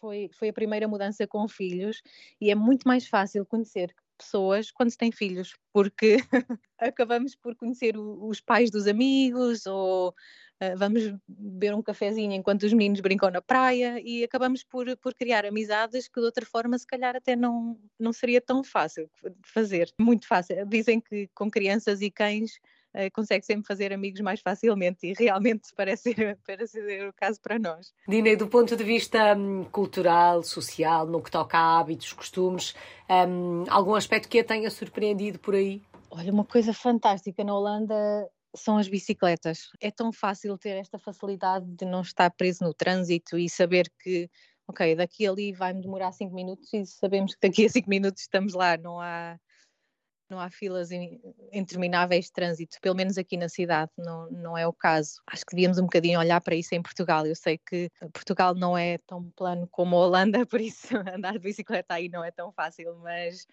foi, 0.00 0.30
foi 0.32 0.50
a 0.50 0.52
primeira 0.52 0.86
mudança 0.86 1.26
com 1.26 1.48
filhos 1.48 2.00
e 2.40 2.48
é 2.48 2.54
muito 2.54 2.86
mais 2.86 3.08
fácil 3.08 3.44
conhecer 3.44 3.92
pessoas 4.16 4.70
quando 4.70 4.90
se 4.90 4.96
tem 4.96 5.10
filhos, 5.10 5.56
porque 5.72 6.18
acabamos 6.78 7.34
por 7.34 7.56
conhecer 7.56 7.96
os 7.96 8.40
pais 8.40 8.70
dos 8.70 8.86
amigos 8.86 9.66
ou 9.66 10.14
vamos 10.76 11.14
beber 11.26 11.74
um 11.74 11.82
cafezinho 11.82 12.32
enquanto 12.32 12.64
os 12.64 12.72
meninos 12.72 13.00
brincam 13.00 13.30
na 13.30 13.40
praia 13.40 14.00
e 14.04 14.22
acabamos 14.22 14.62
por, 14.62 14.94
por 14.98 15.14
criar 15.14 15.46
amizades 15.46 16.06
que 16.06 16.20
de 16.20 16.26
outra 16.26 16.44
forma 16.44 16.78
se 16.78 16.86
calhar 16.86 17.16
até 17.16 17.34
não, 17.34 17.78
não 17.98 18.12
seria 18.12 18.40
tão 18.40 18.62
fácil 18.62 19.10
de 19.22 19.50
fazer. 19.50 19.92
Muito 19.98 20.26
fácil. 20.26 20.66
Dizem 20.66 21.00
que 21.00 21.28
com 21.34 21.50
crianças 21.50 22.02
e 22.02 22.10
cães 22.10 22.60
uh, 22.94 23.10
consegue 23.12 23.44
sempre 23.46 23.66
fazer 23.66 23.92
amigos 23.92 24.20
mais 24.20 24.40
facilmente 24.40 25.06
e 25.06 25.14
realmente 25.18 25.68
parece 25.76 26.14
ser, 26.14 26.38
parece 26.46 26.80
ser 26.80 27.08
o 27.08 27.12
caso 27.12 27.40
para 27.40 27.58
nós. 27.58 27.92
Dina, 28.06 28.36
do 28.36 28.46
ponto 28.46 28.76
de 28.76 28.84
vista 28.84 29.34
um, 29.34 29.64
cultural, 29.64 30.42
social, 30.42 31.06
no 31.06 31.22
que 31.22 31.30
toca 31.30 31.58
a 31.58 31.78
hábitos, 31.78 32.12
costumes, 32.12 32.74
um, 33.08 33.64
algum 33.68 33.94
aspecto 33.94 34.28
que 34.28 34.40
a 34.40 34.44
tenha 34.44 34.70
surpreendido 34.70 35.38
por 35.38 35.54
aí? 35.54 35.82
Olha, 36.10 36.32
uma 36.32 36.44
coisa 36.44 36.72
fantástica 36.72 37.44
na 37.44 37.54
Holanda 37.54 37.94
são 38.54 38.78
as 38.78 38.88
bicicletas. 38.88 39.70
É 39.80 39.90
tão 39.90 40.12
fácil 40.12 40.56
ter 40.58 40.76
esta 40.76 40.98
facilidade 40.98 41.66
de 41.66 41.84
não 41.84 42.02
estar 42.02 42.30
preso 42.30 42.64
no 42.64 42.74
trânsito 42.74 43.38
e 43.38 43.48
saber 43.48 43.90
que, 43.98 44.28
ok, 44.66 44.96
daqui 44.96 45.26
ali 45.26 45.52
vai-me 45.52 45.82
demorar 45.82 46.12
5 46.12 46.34
minutos 46.34 46.72
e 46.72 46.84
sabemos 46.86 47.34
que 47.34 47.48
daqui 47.48 47.66
a 47.66 47.68
5 47.68 47.88
minutos 47.88 48.22
estamos 48.22 48.54
lá, 48.54 48.76
não 48.76 49.00
há 49.00 49.38
não 50.30 50.38
há 50.38 50.48
filas 50.48 50.90
intermináveis 51.52 52.26
de 52.26 52.32
trânsito, 52.32 52.78
pelo 52.80 52.94
menos 52.94 53.18
aqui 53.18 53.36
na 53.36 53.48
cidade 53.48 53.90
não, 53.98 54.30
não 54.30 54.56
é 54.56 54.66
o 54.66 54.72
caso. 54.72 55.20
Acho 55.26 55.44
que 55.44 55.56
devíamos 55.56 55.78
um 55.78 55.82
bocadinho 55.82 56.20
olhar 56.20 56.40
para 56.40 56.54
isso 56.54 56.72
em 56.72 56.80
Portugal. 56.80 57.26
Eu 57.26 57.34
sei 57.34 57.58
que 57.58 57.90
Portugal 58.12 58.54
não 58.54 58.78
é 58.78 58.96
tão 58.98 59.28
plano 59.32 59.66
como 59.68 59.96
a 59.96 60.06
Holanda, 60.06 60.46
por 60.46 60.60
isso 60.60 60.96
andar 60.96 61.32
de 61.32 61.40
bicicleta 61.40 61.94
aí 61.94 62.08
não 62.08 62.24
é 62.24 62.30
tão 62.30 62.52
fácil, 62.52 62.96
mas, 63.02 63.44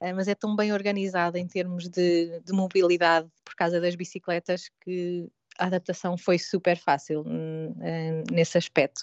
mas 0.00 0.28
é 0.28 0.34
tão 0.34 0.54
bem 0.54 0.72
organizado 0.72 1.38
em 1.38 1.46
termos 1.46 1.88
de, 1.88 2.40
de 2.40 2.52
mobilidade 2.52 3.28
por 3.44 3.54
causa 3.54 3.80
das 3.80 3.94
bicicletas 3.94 4.70
que 4.82 5.28
a 5.58 5.66
adaptação 5.66 6.16
foi 6.16 6.38
super 6.38 6.76
fácil 6.76 7.22
hum, 7.26 7.74
hum, 7.76 8.24
nesse 8.30 8.58
aspecto. 8.58 9.02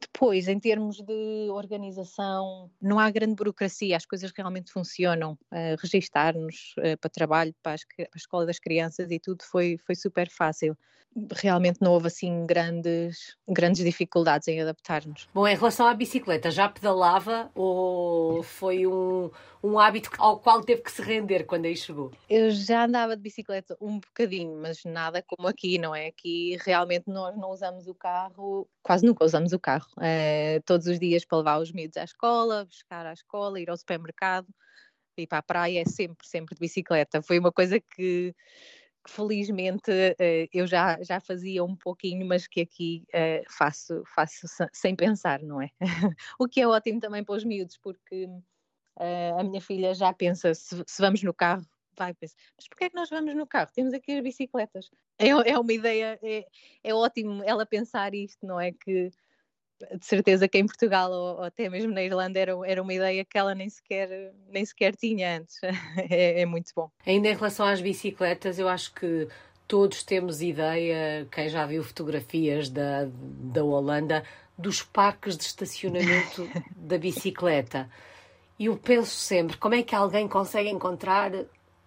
Depois, 0.00 0.48
em 0.48 0.58
termos 0.58 0.96
de 0.96 1.50
organização, 1.50 2.70
não 2.80 2.98
há 2.98 3.10
grande 3.10 3.34
burocracia, 3.34 3.96
as 3.96 4.06
coisas 4.06 4.32
realmente 4.34 4.72
funcionam. 4.72 5.32
Uh, 5.52 5.76
Registar-nos 5.78 6.74
uh, 6.78 6.96
para 6.98 7.10
trabalho, 7.10 7.54
para, 7.62 7.74
as, 7.74 7.84
para, 7.84 8.08
a 8.12 8.16
escola 8.16 8.46
das 8.46 8.58
crianças 8.58 9.10
e 9.10 9.18
tudo 9.18 9.44
foi, 9.44 9.76
foi 9.84 9.94
super 9.94 10.30
fácil. 10.30 10.76
Realmente 11.32 11.80
não 11.82 11.92
houve 11.92 12.06
assim 12.06 12.46
grandes, 12.46 13.36
grandes 13.46 13.84
dificuldades 13.84 14.48
em 14.48 14.62
adaptar-nos. 14.62 15.28
Bom, 15.34 15.46
em 15.46 15.56
relação 15.56 15.86
à 15.86 15.92
bicicleta, 15.92 16.50
já 16.50 16.68
pedalava 16.68 17.50
ou 17.54 18.42
foi 18.42 18.86
um, 18.86 19.30
um 19.62 19.78
hábito 19.78 20.10
ao 20.18 20.38
qual 20.38 20.62
teve 20.62 20.82
que 20.82 20.90
se 20.90 21.02
render 21.02 21.44
quando 21.44 21.66
aí 21.66 21.76
chegou? 21.76 22.10
Eu 22.28 22.50
já 22.50 22.84
andava 22.84 23.16
de 23.16 23.22
bicicleta 23.22 23.76
um 23.80 24.00
bocadinho, 24.00 24.56
mas 24.60 24.84
nada 24.84 25.22
como 25.22 25.46
aqui, 25.46 25.78
não 25.78 25.94
é? 25.94 26.06
Aqui 26.06 26.56
realmente 26.64 27.04
nós 27.08 27.36
não 27.36 27.50
usamos 27.50 27.86
o 27.86 27.94
carro, 27.94 28.68
quase 28.82 29.04
nunca 29.04 29.24
usamos 29.24 29.52
o 29.52 29.58
carro 29.58 29.86
uh, 29.98 30.62
todos 30.64 30.86
os 30.86 30.98
dias 30.98 31.24
para 31.24 31.38
levar 31.38 31.58
os 31.58 31.72
miúdos 31.72 31.96
à 31.96 32.04
escola, 32.04 32.64
buscar 32.64 33.06
à 33.06 33.12
escola, 33.12 33.60
ir 33.60 33.68
ao 33.68 33.76
supermercado, 33.76 34.48
ir 35.16 35.26
para 35.26 35.38
a 35.38 35.42
praia, 35.42 35.80
é 35.80 35.84
sempre, 35.84 36.26
sempre 36.26 36.54
de 36.54 36.60
bicicleta. 36.60 37.22
Foi 37.22 37.38
uma 37.38 37.52
coisa 37.52 37.78
que, 37.78 38.34
que 39.04 39.12
felizmente 39.12 39.90
uh, 39.90 40.48
eu 40.52 40.66
já, 40.66 41.02
já 41.02 41.20
fazia 41.20 41.62
um 41.62 41.76
pouquinho, 41.76 42.26
mas 42.26 42.46
que 42.46 42.62
aqui 42.62 43.04
uh, 43.08 43.44
faço, 43.50 44.02
faço 44.14 44.46
sem 44.72 44.96
pensar, 44.96 45.42
não 45.42 45.60
é? 45.60 45.68
o 46.38 46.48
que 46.48 46.62
é 46.62 46.66
ótimo 46.66 46.98
também 46.98 47.22
para 47.22 47.34
os 47.34 47.44
miúdos, 47.44 47.76
porque 47.76 48.26
a 49.38 49.42
minha 49.42 49.60
filha 49.60 49.94
já 49.94 50.12
pensa, 50.12 50.54
se, 50.54 50.82
se 50.86 51.02
vamos 51.02 51.22
no 51.22 51.32
carro, 51.34 51.64
vai 51.96 52.14
pensar, 52.14 52.36
mas 52.56 52.68
porquê 52.68 52.84
é 52.84 52.90
que 52.90 52.96
nós 52.96 53.10
vamos 53.10 53.34
no 53.34 53.46
carro? 53.46 53.70
Temos 53.74 53.92
aqui 53.92 54.12
as 54.12 54.22
bicicletas. 54.22 54.90
É, 55.18 55.28
é 55.28 55.58
uma 55.58 55.72
ideia, 55.72 56.18
é, 56.22 56.46
é 56.82 56.94
ótimo 56.94 57.42
ela 57.44 57.66
pensar 57.66 58.14
isto, 58.14 58.46
não 58.46 58.58
é? 58.60 58.72
Que 58.72 59.10
de 59.98 60.04
certeza 60.04 60.46
que 60.46 60.58
em 60.58 60.66
Portugal 60.66 61.10
ou, 61.10 61.36
ou, 61.38 61.42
até 61.42 61.68
mesmo 61.68 61.92
na 61.92 62.02
Irlanda 62.02 62.38
era, 62.38 62.52
era 62.66 62.82
uma 62.82 62.92
ideia 62.92 63.24
que 63.24 63.38
ela 63.38 63.54
nem 63.54 63.68
sequer, 63.68 64.32
nem 64.48 64.64
sequer 64.64 64.94
tinha 64.94 65.38
antes. 65.38 65.58
é, 66.10 66.42
é 66.42 66.46
muito 66.46 66.70
bom. 66.74 66.90
Ainda 67.06 67.28
em 67.28 67.34
relação 67.34 67.66
às 67.66 67.80
bicicletas, 67.80 68.58
eu 68.58 68.68
acho 68.68 68.92
que 68.94 69.28
todos 69.66 70.02
temos 70.02 70.42
ideia, 70.42 71.26
quem 71.30 71.48
já 71.48 71.64
viu 71.64 71.82
fotografias 71.82 72.68
da, 72.68 73.08
da 73.08 73.64
Holanda, 73.64 74.24
dos 74.58 74.82
parques 74.82 75.36
de 75.36 75.44
estacionamento 75.44 76.48
da 76.76 76.98
bicicleta. 76.98 77.88
E 78.60 78.66
eu 78.66 78.76
penso 78.76 79.16
sempre, 79.16 79.56
como 79.56 79.74
é 79.74 79.82
que 79.82 79.94
alguém 79.94 80.28
consegue 80.28 80.68
encontrar 80.68 81.32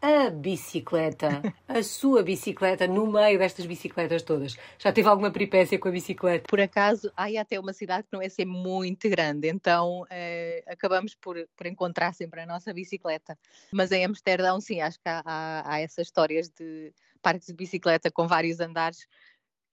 a 0.01 0.29
bicicleta, 0.31 1.43
a 1.67 1.83
sua 1.83 2.23
bicicleta, 2.23 2.87
no 2.87 3.05
meio 3.05 3.37
destas 3.37 3.67
bicicletas 3.67 4.23
todas? 4.23 4.57
Já 4.79 4.91
teve 4.91 5.07
alguma 5.07 5.29
peripécia 5.29 5.77
com 5.77 5.87
a 5.87 5.91
bicicleta? 5.91 6.47
Por 6.49 6.59
acaso, 6.59 7.11
há 7.15 7.27
até 7.39 7.59
uma 7.59 7.73
cidade 7.73 8.07
que 8.07 8.13
não 8.13 8.23
é 8.23 8.27
ser 8.27 8.45
muito 8.45 9.07
grande, 9.07 9.47
então 9.49 10.03
eh, 10.09 10.63
acabamos 10.65 11.13
por, 11.13 11.47
por 11.55 11.67
encontrar 11.67 12.11
sempre 12.15 12.41
a 12.41 12.45
nossa 12.47 12.73
bicicleta. 12.73 13.37
Mas 13.71 13.91
em 13.91 14.03
Amsterdão, 14.03 14.59
sim, 14.59 14.81
acho 14.81 14.99
que 14.99 15.07
há, 15.07 15.21
há, 15.23 15.75
há 15.75 15.79
essas 15.79 16.07
histórias 16.07 16.49
de 16.49 16.91
parques 17.21 17.49
de 17.49 17.53
bicicleta 17.53 18.09
com 18.09 18.27
vários 18.27 18.59
andares 18.59 19.07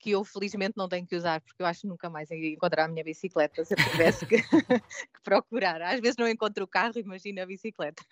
que 0.01 0.13
eu 0.13 0.25
felizmente 0.25 0.75
não 0.77 0.89
tenho 0.89 1.07
que 1.07 1.15
usar, 1.15 1.41
porque 1.43 1.63
eu 1.63 1.67
acho 1.67 1.83
que 1.83 1.87
nunca 1.87 2.09
mais 2.09 2.31
ia 2.31 2.55
encontrar 2.55 2.87
a 2.87 2.89
minha 2.89 3.05
bicicleta 3.05 3.63
se 3.65 3.75
eu 3.75 3.77
tivesse 3.77 4.25
que, 4.25 4.39
que, 4.43 5.21
procurar. 5.23 5.81
Às 5.83 6.01
vezes 6.01 6.17
não 6.17 6.27
encontro 6.27 6.65
o 6.65 6.67
carro, 6.67 6.95
imagina 6.97 7.43
a 7.43 7.47
bicicleta. 7.47 8.03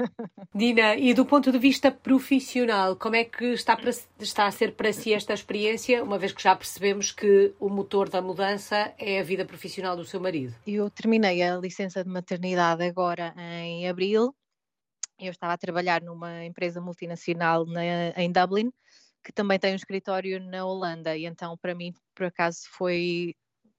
Dina, 0.54 0.94
e 0.96 1.14
do 1.14 1.24
ponto 1.24 1.50
de 1.50 1.58
vista 1.58 1.90
profissional, 1.90 2.94
como 2.94 3.16
é 3.16 3.24
que 3.24 3.46
está, 3.46 3.74
para, 3.74 3.90
está 4.20 4.46
a 4.46 4.50
ser 4.50 4.74
para 4.74 4.92
si 4.92 5.14
esta 5.14 5.32
experiência, 5.32 6.04
uma 6.04 6.18
vez 6.18 6.32
que 6.32 6.42
já 6.42 6.54
percebemos 6.54 7.10
que 7.10 7.54
o 7.58 7.70
motor 7.70 8.10
da 8.10 8.20
mudança 8.20 8.92
é 8.98 9.20
a 9.20 9.22
vida 9.22 9.46
profissional 9.46 9.96
do 9.96 10.04
seu 10.04 10.20
marido? 10.20 10.54
Eu 10.66 10.90
terminei 10.90 11.42
a 11.42 11.56
licença 11.56 12.04
de 12.04 12.10
maternidade 12.10 12.84
agora 12.84 13.34
em 13.38 13.88
abril. 13.88 14.34
Eu 15.18 15.30
estava 15.30 15.54
a 15.54 15.58
trabalhar 15.58 16.02
numa 16.02 16.44
empresa 16.44 16.80
multinacional 16.80 17.64
na, 17.66 18.10
em 18.16 18.30
Dublin 18.30 18.70
que 19.28 19.32
também 19.34 19.58
tem 19.58 19.74
um 19.74 19.76
escritório 19.76 20.40
na 20.40 20.64
Holanda, 20.64 21.14
e 21.14 21.26
então 21.26 21.54
para 21.58 21.74
mim, 21.74 21.92
por 22.14 22.24
acaso, 22.24 22.60
foi, 22.70 23.34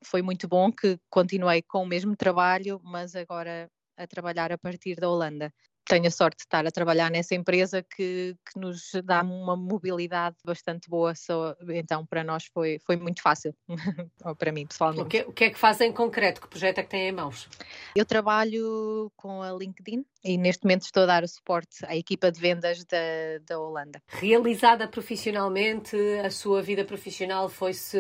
foi 0.05 0.21
muito 0.21 0.47
bom 0.47 0.71
que 0.71 0.99
continuei 1.09 1.63
com 1.63 1.81
o 1.81 1.87
mesmo 1.87 2.15
trabalho, 2.15 2.79
mas 2.83 3.15
agora 3.15 3.67
a 3.97 4.05
trabalhar 4.05 4.51
a 4.51 4.59
partir 4.59 4.95
da 4.95 5.09
Holanda 5.09 5.51
tenho 5.89 6.07
a 6.07 6.11
sorte 6.11 6.37
de 6.37 6.43
estar 6.43 6.65
a 6.67 6.71
trabalhar 6.71 7.09
nessa 7.09 7.33
empresa 7.33 7.81
que, 7.81 8.35
que 8.45 8.59
nos 8.59 8.91
dá 9.03 9.23
uma 9.23 9.57
mobilidade 9.57 10.37
bastante 10.45 10.87
boa, 10.87 11.13
então 11.69 12.05
para 12.05 12.23
nós 12.23 12.45
foi, 12.53 12.79
foi 12.85 12.95
muito 12.95 13.23
fácil, 13.23 13.55
ou 14.23 14.35
para 14.35 14.51
mim 14.51 14.67
pessoalmente. 14.67 15.01
O 15.01 15.09
que, 15.09 15.21
o 15.21 15.33
que 15.33 15.43
é 15.45 15.49
que 15.49 15.57
fazem 15.57 15.89
em 15.89 15.93
concreto? 15.93 16.41
Que 16.41 16.47
projeto 16.47 16.77
é 16.77 16.83
que 16.83 16.89
têm 16.89 17.09
em 17.09 17.11
mãos? 17.11 17.49
Eu 17.95 18.05
trabalho 18.05 19.11
com 19.15 19.41
a 19.41 19.51
LinkedIn 19.51 20.05
e 20.23 20.37
neste 20.37 20.63
momento 20.63 20.83
estou 20.83 21.03
a 21.03 21.05
dar 21.07 21.23
o 21.23 21.27
suporte 21.27 21.83
à 21.87 21.95
equipa 21.95 22.31
de 22.31 22.39
vendas 22.39 22.85
da, 22.85 22.97
da 23.47 23.59
Holanda. 23.59 23.99
Realizada 24.09 24.87
profissionalmente, 24.87 25.97
a 26.23 26.29
sua 26.29 26.61
vida 26.61 26.85
profissional 26.85 27.49
foi-se 27.49 27.97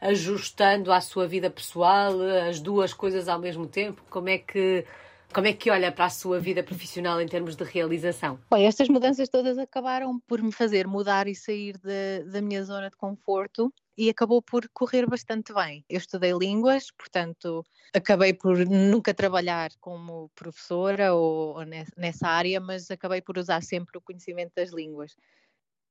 ajustando 0.00 0.90
à 0.90 1.00
sua 1.02 1.28
vida 1.28 1.50
pessoal, 1.50 2.14
as 2.48 2.58
duas 2.58 2.94
coisas 2.94 3.28
ao 3.28 3.38
mesmo 3.38 3.66
tempo? 3.66 4.02
Como 4.08 4.30
é 4.30 4.38
que 4.38 4.86
como 5.32 5.46
é 5.46 5.52
que 5.52 5.70
olha 5.70 5.90
para 5.90 6.04
a 6.04 6.10
sua 6.10 6.38
vida 6.38 6.62
profissional 6.62 7.20
em 7.20 7.26
termos 7.26 7.56
de 7.56 7.64
realização? 7.64 8.38
Estas 8.52 8.88
mudanças 8.88 9.28
todas 9.28 9.56
acabaram 9.56 10.20
por 10.20 10.42
me 10.42 10.52
fazer 10.52 10.86
mudar 10.86 11.26
e 11.26 11.34
sair 11.34 11.78
de, 11.78 12.24
da 12.30 12.42
minha 12.42 12.62
zona 12.62 12.90
de 12.90 12.96
conforto 12.96 13.72
e 13.96 14.10
acabou 14.10 14.42
por 14.42 14.68
correr 14.72 15.06
bastante 15.06 15.52
bem. 15.54 15.84
Eu 15.88 15.98
estudei 15.98 16.32
línguas, 16.32 16.90
portanto, 16.90 17.64
acabei 17.94 18.34
por 18.34 18.58
nunca 18.66 19.14
trabalhar 19.14 19.70
como 19.80 20.30
professora 20.34 21.14
ou, 21.14 21.56
ou 21.56 21.64
nessa 21.96 22.28
área, 22.28 22.60
mas 22.60 22.90
acabei 22.90 23.22
por 23.22 23.38
usar 23.38 23.62
sempre 23.62 23.96
o 23.98 24.02
conhecimento 24.02 24.52
das 24.54 24.70
línguas. 24.70 25.14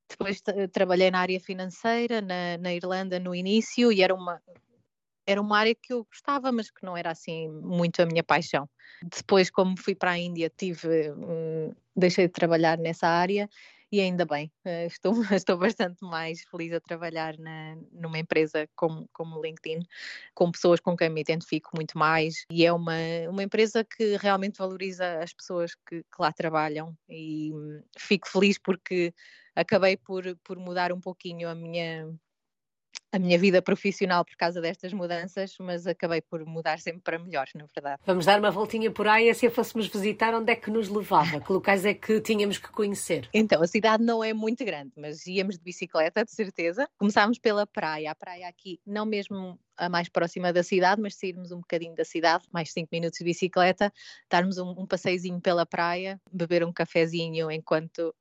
Depois 0.10 0.42
trabalhei 0.72 1.10
na 1.10 1.20
área 1.20 1.40
financeira, 1.40 2.22
na, 2.22 2.58
na 2.60 2.74
Irlanda 2.74 3.20
no 3.20 3.34
início, 3.34 3.92
e 3.92 4.02
era 4.02 4.14
uma, 4.14 4.42
era 5.26 5.42
uma 5.42 5.58
área 5.58 5.76
que 5.76 5.94
eu 5.94 6.04
gostava, 6.06 6.52
mas 6.52 6.70
que 6.72 6.84
não 6.86 6.96
era 6.98 7.12
assim 7.12 7.50
muito 7.50 8.02
a 8.02 8.06
minha 8.06 8.24
paixão. 8.24 8.70
Depois, 9.04 9.50
como 9.50 9.78
fui 9.78 9.96
para 9.96 10.12
a 10.12 10.18
Índia, 10.18 10.52
tive, 10.56 11.12
um, 11.12 11.74
deixei 11.96 12.28
de 12.28 12.34
trabalhar 12.34 12.78
nessa 12.78 13.08
área 13.08 13.50
e 13.92 14.00
ainda 14.00 14.26
bem, 14.26 14.50
eh, 14.64 14.86
estou, 14.86 15.14
estou 15.36 15.58
bastante 15.58 16.04
mais 16.04 16.42
feliz 16.50 16.72
a 16.72 16.80
trabalhar 16.80 17.38
na, 17.38 17.76
numa 17.92 18.18
empresa 18.18 18.68
como, 18.76 19.08
como 19.12 19.42
LinkedIn, 19.42 19.84
com 20.34 20.50
pessoas 20.50 20.80
com 20.80 20.96
quem 20.96 21.10
me 21.10 21.20
identifico 21.20 21.72
muito 21.76 21.98
mais 21.98 22.46
e 22.50 22.66
é 22.66 22.72
uma, 22.72 22.94
uma 23.30 23.44
empresa 23.44 23.84
que 23.84 24.16
realmente 24.16 24.58
valoriza 24.58 25.20
as 25.22 25.34
pessoas 25.34 25.76
que, 25.76 26.04
que 26.04 26.22
lá 26.22 26.32
trabalham 26.32 26.96
e 27.10 27.52
hum, 27.54 27.84
fico 27.98 28.30
feliz 28.30 28.58
porque 28.58 29.14
acabei 29.54 29.98
por, 29.98 30.24
por 30.44 30.58
mudar 30.58 30.94
um 30.94 31.02
pouquinho 31.02 31.50
a 31.50 31.56
minha 31.56 32.08
a 33.12 33.20
minha 33.20 33.38
vida 33.38 33.62
profissional 33.62 34.24
por 34.24 34.36
causa 34.36 34.62
destas 34.62 34.94
mudanças, 34.94 35.56
mas 35.60 35.86
acabei 35.86 36.22
por 36.22 36.46
mudar 36.46 36.80
sempre 36.80 37.02
para 37.02 37.20
melhor, 37.20 37.48
na 37.54 37.66
verdade. 37.66 38.02
Vamos 38.06 38.26
dar 38.26 38.40
uma 38.40 38.50
voltinha 38.50 38.90
por 38.90 39.08
aí, 39.08 39.34
se 39.34 39.48
a 39.48 39.52
fôssemos 39.52 39.88
visitar, 39.88 40.34
onde 40.34 40.52
é 40.52 40.56
que 40.56 40.72
nos 40.72 40.88
levava? 40.88 41.40
Que 41.42 41.52
locais 41.52 41.86
é 41.86 41.94
que 41.94 42.22
tínhamos 42.22 42.58
que 42.58 42.70
conhecer? 42.70 43.28
Então, 43.34 43.62
a 43.62 43.68
cidade 43.68 44.04
não 44.04 44.24
é 44.24 44.34
muito 44.34 44.64
grande, 44.64 44.92
mas 44.96 45.28
íamos 45.28 45.58
de 45.58 45.64
bicicleta, 45.64 46.24
de 46.24 46.32
certeza. 46.32 46.88
Começámos 46.98 47.38
pela 47.38 47.68
praia. 47.68 48.12
A 48.12 48.16
praia 48.16 48.48
aqui, 48.48 48.80
não 48.86 49.06
mesmo 49.06 49.60
a 49.78 49.90
mais 49.90 50.08
próxima 50.08 50.54
da 50.54 50.64
cidade, 50.64 51.02
mas 51.02 51.16
sairmos 51.16 51.52
um 51.52 51.60
bocadinho 51.60 51.96
da 51.96 52.06
cidade, 52.06 52.46
mais 52.52 52.72
5 52.72 52.88
minutos 52.92 53.18
de 53.18 53.26
bicicleta, 53.26 53.92
darmos 54.30 54.58
um, 54.58 54.70
um 54.70 54.86
passeiozinho 54.86 55.42
pela 55.42 55.66
praia, 55.66 56.22
beber 56.32 56.64
um 56.64 56.72
cafezinho 56.72 57.50
enquanto 57.50 58.14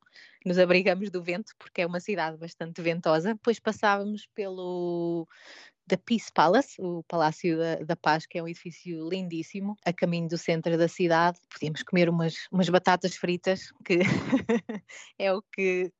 nos 0.45 0.59
abrigamos 0.59 1.11
do 1.11 1.23
vento, 1.23 1.53
porque 1.59 1.83
é 1.83 1.87
uma 1.87 2.01
cidade 2.01 2.37
bastante 2.37 2.81
ventosa. 2.81 3.35
Depois 3.35 3.59
passávamos 3.59 4.27
pelo 4.35 5.27
da 5.87 5.97
Peace 5.97 6.31
Palace, 6.33 6.81
o 6.81 7.03
Palácio 7.03 7.59
da, 7.59 7.77
da, 7.77 7.97
Paz, 7.97 8.25
que 8.25 8.39
é 8.39 8.43
um 8.43 8.49
edifício 8.49 9.09
lindíssimo, 9.09 9.77
a 9.85 9.93
caminho 9.93 10.29
do 10.29 10.39
centro 10.39 10.79
da 10.79 10.87
cidade. 10.87 11.39
Podíamos 11.53 11.83
comer 11.83 12.09
umas, 12.09 12.35
umas 12.53 12.69
batatas 12.69 13.17
fritas, 13.17 13.73
que 13.85 13.99
é 15.19 15.33
o 15.33 15.43
que 15.43 15.93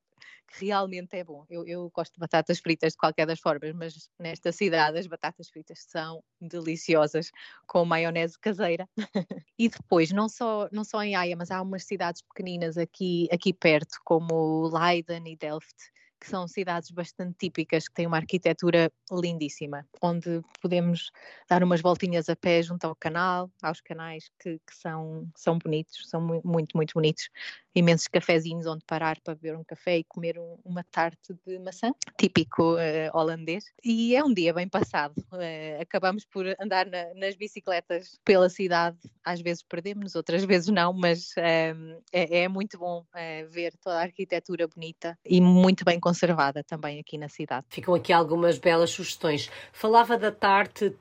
que 0.51 0.67
realmente 0.67 1.17
é 1.17 1.25
bom. 1.25 1.45
Eu, 1.49 1.67
eu, 1.67 1.91
gosto 1.95 2.15
de 2.15 2.19
batatas 2.21 2.59
fritas 2.59 2.93
de 2.93 2.99
qualquer 2.99 3.27
das 3.27 3.39
formas, 3.39 3.73
mas 3.75 4.11
nesta 4.19 4.51
cidade 4.53 4.99
as 4.99 5.07
batatas 5.07 5.49
fritas 5.49 5.85
são 5.87 6.23
deliciosas 6.41 7.31
com 7.67 7.85
maionese 7.85 8.39
caseira. 8.39 8.89
e 9.59 9.69
depois, 9.69 10.11
não 10.11 10.29
só, 10.29 10.69
não 10.73 10.85
só 10.85 11.03
em 11.03 11.15
Haia, 11.15 11.37
mas 11.37 11.51
há 11.51 11.63
umas 11.63 11.85
cidades 11.85 12.23
pequeninas 12.23 12.77
aqui, 12.77 13.29
aqui 13.33 13.53
perto, 13.53 13.99
como 14.05 14.69
Leiden 14.69 15.33
e 15.33 15.37
Delft, 15.37 15.77
que 16.21 16.29
são 16.29 16.47
cidades 16.47 16.91
bastante 16.91 17.37
típicas, 17.39 17.89
que 17.89 17.95
têm 17.95 18.07
uma 18.07 18.19
arquitetura 18.19 18.93
lindíssima, 19.11 19.87
onde 20.03 20.43
podemos 20.61 21.11
dar 21.49 21.63
umas 21.65 21.81
voltinhas 21.81 22.29
a 22.29 22.37
pé 22.37 22.63
junto 22.63 22.85
ao 22.85 22.95
canal, 22.95 23.51
aos 23.63 23.81
canais 23.81 24.31
que, 24.39 24.59
que 24.59 24.75
são, 24.75 25.27
são 25.35 25.59
bonitos, 25.59 26.09
são 26.09 26.21
muito, 26.45 26.77
muito 26.77 26.93
bonitos 26.95 27.31
imensos 27.75 28.09
cafezinhos 28.09 28.67
onde 28.67 28.85
parar 28.85 29.21
para 29.21 29.35
beber 29.35 29.57
um 29.57 29.65
café 29.65 29.99
e 29.99 30.05
comer 30.05 30.39
um, 30.39 30.59
uma 30.65 30.85
tarte 30.85 31.35
de 31.47 31.59
maçã, 31.59 31.93
típico 32.19 32.75
uh, 32.75 32.79
holandês. 33.17 33.65
E 33.85 34.15
é 34.15 34.25
um 34.25 34.33
dia 34.33 34.53
bem 34.53 34.69
passado. 34.69 35.15
Uh, 35.33 35.81
acabamos 35.81 36.25
por 36.25 36.45
andar 36.61 36.87
na, 36.87 37.15
nas 37.15 37.37
bicicletas 37.37 38.19
pela 38.25 38.49
cidade, 38.49 38.99
às 39.25 39.41
vezes 39.41 39.63
perdemos, 39.63 40.15
outras 40.15 40.45
vezes 40.45 40.69
não, 40.69 40.93
mas 40.93 41.31
uh, 41.33 42.03
é, 42.13 42.43
é, 42.43 42.49
muito 42.49 42.79
bom 42.79 43.05
ver 43.51 43.77
toda 43.81 43.99
a 43.99 44.03
arquitetura 44.03 44.67
bonita 44.67 45.19
e 45.25 45.41
muito 45.41 45.85
bem 45.85 46.01
conservada 46.11 46.63
também 46.65 47.01
aqui 47.01 47.17
na 47.17 47.29
cidade. 47.29 47.67
Ficam 47.71 47.95
aqui 47.95 48.13
algumas 48.13 48.59
belas 48.59 48.91
sugestões. 48.91 49.51
Falava 49.73 50.19
da 50.19 50.33
tarte 50.33 50.95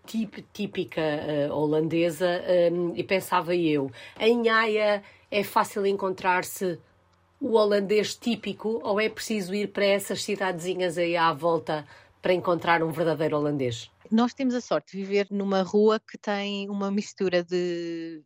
típica 0.54 1.02
holandesa 1.52 2.42
e 2.96 3.04
pensava 3.04 3.56
eu, 3.56 3.92
em 4.20 4.50
Haia 4.50 5.04
é 5.32 5.44
fácil 5.44 5.86
encontrar-se 5.86 6.80
o 7.40 7.54
holandês 7.54 8.16
típico 8.16 8.82
ou 8.84 9.00
é 9.00 9.10
preciso 9.10 9.54
ir 9.54 9.72
para 9.72 9.86
essas 9.86 10.24
cidadezinhas 10.24 10.98
aí 10.98 11.16
à 11.16 11.32
volta 11.32 11.88
para 12.22 12.34
encontrar 12.34 12.84
um 12.84 12.92
verdadeiro 12.92 13.38
holandês? 13.38 13.90
Nós 14.12 14.34
temos 14.34 14.56
a 14.56 14.62
sorte 14.62 14.98
de 14.98 15.04
viver 15.04 15.28
numa 15.30 15.62
rua 15.62 16.00
que 16.00 16.18
tem 16.18 16.70
uma 16.70 16.92
mistura 16.92 17.44
de, 17.44 18.24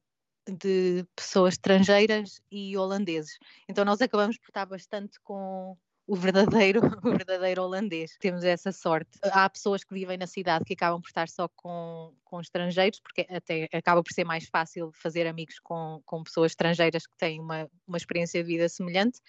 de 0.47 1.05
pessoas 1.15 1.53
estrangeiras 1.53 2.41
e 2.49 2.75
holandeses. 2.77 3.37
Então 3.67 3.85
nós 3.85 4.01
acabamos 4.01 4.37
por 4.37 4.47
estar 4.47 4.65
bastante 4.65 5.19
com 5.21 5.77
o 6.05 6.15
verdadeiro, 6.15 6.81
o 7.03 7.12
verdadeiro 7.12 7.63
holandês. 7.63 8.17
Temos 8.19 8.43
essa 8.43 8.72
sorte. 8.72 9.19
Há 9.24 9.50
pessoas 9.50 9.83
que 9.83 9.93
vivem 9.93 10.17
na 10.17 10.27
cidade 10.27 10.65
que 10.65 10.74
acabam 10.74 11.01
por 11.01 11.07
estar 11.07 11.29
só 11.29 11.48
com, 11.55 12.13
com 12.24 12.41
estrangeiros, 12.41 13.00
porque 13.00 13.25
até 13.29 13.69
acaba 13.74 14.03
por 14.03 14.12
ser 14.12 14.25
mais 14.25 14.48
fácil 14.48 14.91
fazer 14.93 15.27
amigos 15.27 15.60
com, 15.60 16.01
com 16.05 16.24
pessoas 16.24 16.51
estrangeiras 16.51 17.07
que 17.07 17.17
têm 17.17 17.39
uma, 17.39 17.69
uma 17.88 17.98
experiência 17.98 18.41
de 18.43 18.48
vida 18.48 18.67
semelhante. 18.67 19.19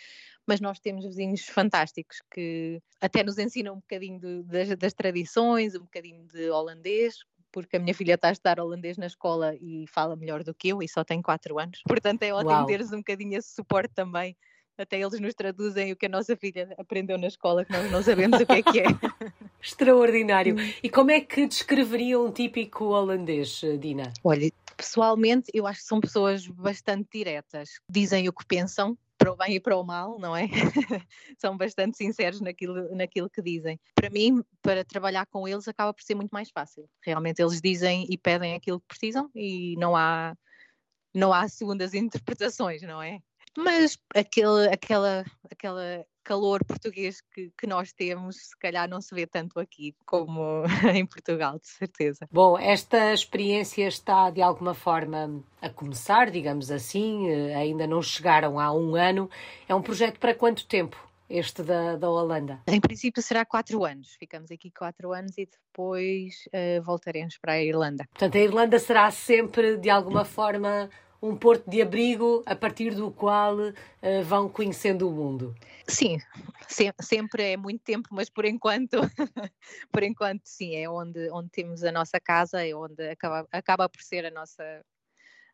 Mas 0.47 0.61
nós 0.61 0.79
temos 0.79 1.05
vizinhos 1.05 1.43
fantásticos 1.47 2.19
que 2.33 2.81
até 3.01 3.23
nos 3.23 3.39
ensinam 3.39 3.75
um 3.75 3.81
bocadinho 3.81 4.19
de, 4.19 4.43
das, 4.43 4.77
das 4.77 4.93
tradições, 4.93 5.75
um 5.75 5.81
bocadinho 5.81 6.27
de 6.27 6.51
holandês, 6.51 7.19
porque 7.53 7.77
a 7.77 7.81
minha 7.81 7.95
filha 7.95 8.15
está 8.15 8.29
a 8.29 8.33
estudar 8.33 8.59
holandês 8.59 8.99
na 8.99 9.07
escola 9.07 9.55
e 9.61 9.87
fala 9.87 10.17
melhor 10.17 10.43
do 10.43 10.53
que 10.53 10.69
eu 10.69 10.83
e 10.83 10.89
só 10.89 11.05
tem 11.05 11.23
4 11.23 11.59
anos. 11.59 11.81
Portanto, 11.87 12.25
é 12.25 12.35
ótimo 12.35 12.51
Uau. 12.51 12.67
teres 12.67 12.93
um 12.93 12.99
bocadinho 12.99 13.39
esse 13.39 13.55
suporte 13.55 13.95
também 13.95 14.37
até 14.77 15.01
eles 15.01 15.21
nos 15.21 15.35
traduzem 15.35 15.93
o 15.93 15.97
que 15.97 16.07
a 16.07 16.09
nossa 16.09 16.37
filha 16.37 16.75
aprendeu 16.79 17.19
na 17.19 17.29
escola, 17.29 17.65
que 17.65 17.73
nós 17.73 17.91
não 17.91 18.03
sabemos 18.03 18.41
o 18.41 18.47
que 18.47 18.53
é 18.53 18.63
que 18.63 18.81
é. 18.81 18.85
Extraordinário. 19.63 20.57
E 20.83 20.89
como 20.91 21.11
é 21.11 21.21
que 21.21 21.47
descreveria 21.47 22.21
um 22.21 22.31
típico 22.31 22.87
holandês, 22.87 23.61
Dina? 23.81 24.13
Olha, 24.23 24.51
pessoalmente, 24.77 25.51
eu 25.55 25.67
acho 25.67 25.81
que 25.81 25.87
são 25.87 26.01
pessoas 26.01 26.47
bastante 26.47 27.09
diretas. 27.13 27.81
Dizem 27.89 28.29
o 28.29 28.33
que 28.33 28.45
pensam, 28.47 28.99
para 29.17 29.33
o 29.33 29.37
bem 29.37 29.55
e 29.55 29.61
para 29.61 29.77
o 29.77 29.83
mal, 29.83 30.19
não 30.19 30.37
é? 30.37 30.49
são 31.39 31.57
bastante 31.57 31.97
sinceros 31.97 32.41
naquilo, 32.41 32.95
naquilo 32.95 33.31
que 33.31 33.41
dizem. 33.41 33.81
Para 33.95 34.11
mim, 34.11 34.43
para 34.61 34.85
trabalhar 34.85 35.27
com 35.27 35.47
eles, 35.49 35.67
acaba 35.69 35.95
por 35.95 36.03
ser 36.03 36.15
muito 36.15 36.31
mais 36.31 36.51
fácil. 36.51 36.89
Realmente, 37.03 37.41
eles 37.41 37.61
dizem 37.61 38.07
e 38.11 38.19
pedem 38.19 38.55
aquilo 38.55 38.81
que 38.81 38.89
precisam 38.89 39.31
e 39.35 39.77
não 39.79 39.97
há, 39.97 40.37
não 41.15 41.33
há 41.33 41.49
segundas 41.49 41.95
interpretações, 41.95 42.83
não 42.83 43.03
é? 43.03 43.21
Mas 43.57 43.99
aquele, 44.15 44.69
aquela, 44.69 45.25
aquela 45.51 46.05
calor 46.25 46.65
português 46.65 47.21
que, 47.21 47.53
que 47.57 47.67
nós 47.67 47.93
temos, 47.93 48.37
se 48.37 48.59
calhar 48.59 48.89
não 48.89 49.01
se 49.01 49.15
vê 49.15 49.27
tanto 49.27 49.61
aqui 49.61 49.95
como 50.07 50.65
em 50.93 51.05
Portugal, 51.05 51.59
de 51.59 51.69
certeza. 51.69 52.27
Bom, 52.33 52.59
esta 52.59 53.13
experiência 53.13 53.87
está 53.87 54.31
de 54.31 54.41
alguma 54.41 54.75
forma 54.75 55.45
a 55.61 55.69
começar, 55.69 56.31
digamos 56.31 56.71
assim, 56.71 57.29
eh, 57.29 57.55
ainda 57.55 57.87
não 57.87 58.01
chegaram 58.01 58.59
há 58.59 58.73
um 58.73 58.97
ano. 58.97 59.31
É 59.69 59.75
um 59.75 59.83
projeto 59.83 60.19
para 60.19 60.35
quanto 60.35 60.67
tempo? 60.67 60.97
Este 61.29 61.63
da, 61.63 61.97
da 61.97 62.09
Holanda? 62.09 62.61
Em 62.67 62.81
princípio 62.81 63.23
será 63.23 63.47
quatro 63.47 63.83
anos. 63.85 64.15
Ficamos 64.19 64.51
aqui 64.51 64.71
quatro 64.71 65.13
anos 65.13 65.37
e 65.39 65.47
depois 65.47 66.47
uh, 66.49 66.83
voltaremos 66.83 67.39
para 67.39 67.55
a 67.55 67.63
Irlanda. 67.63 68.05
Portanto, 68.11 68.37
a 68.37 68.41
Irlanda 68.41 68.79
será 68.79 69.11
sempre, 69.11 69.79
de 69.79 69.89
alguma 69.89 70.25
forma, 70.25 70.91
um 71.23 71.37
porto 71.37 71.69
de 71.69 71.81
abrigo 71.81 72.43
a 72.47 72.55
partir 72.55 72.95
do 72.95 73.11
qual 73.11 73.57
uh, 73.59 73.73
vão 74.25 74.49
conhecendo 74.49 75.09
o 75.09 75.13
mundo. 75.13 75.55
Sim, 75.89 76.19
sempre 77.01 77.53
é 77.53 77.57
muito 77.57 77.83
tempo, 77.83 78.09
mas 78.13 78.29
por 78.29 78.45
enquanto, 78.45 78.99
por 79.93 80.03
enquanto 80.03 80.43
sim, 80.45 80.77
é 80.77 80.89
onde, 80.89 81.31
onde 81.31 81.51
temos 81.51 81.85
a 81.85 81.93
nossa 81.93 82.19
casa, 82.21 82.67
é 82.67 82.75
onde 82.75 83.09
acaba, 83.09 83.47
acaba 83.51 83.89
por 83.89 84.03
ser 84.03 84.27
a 84.27 84.31
nossa, 84.31 84.85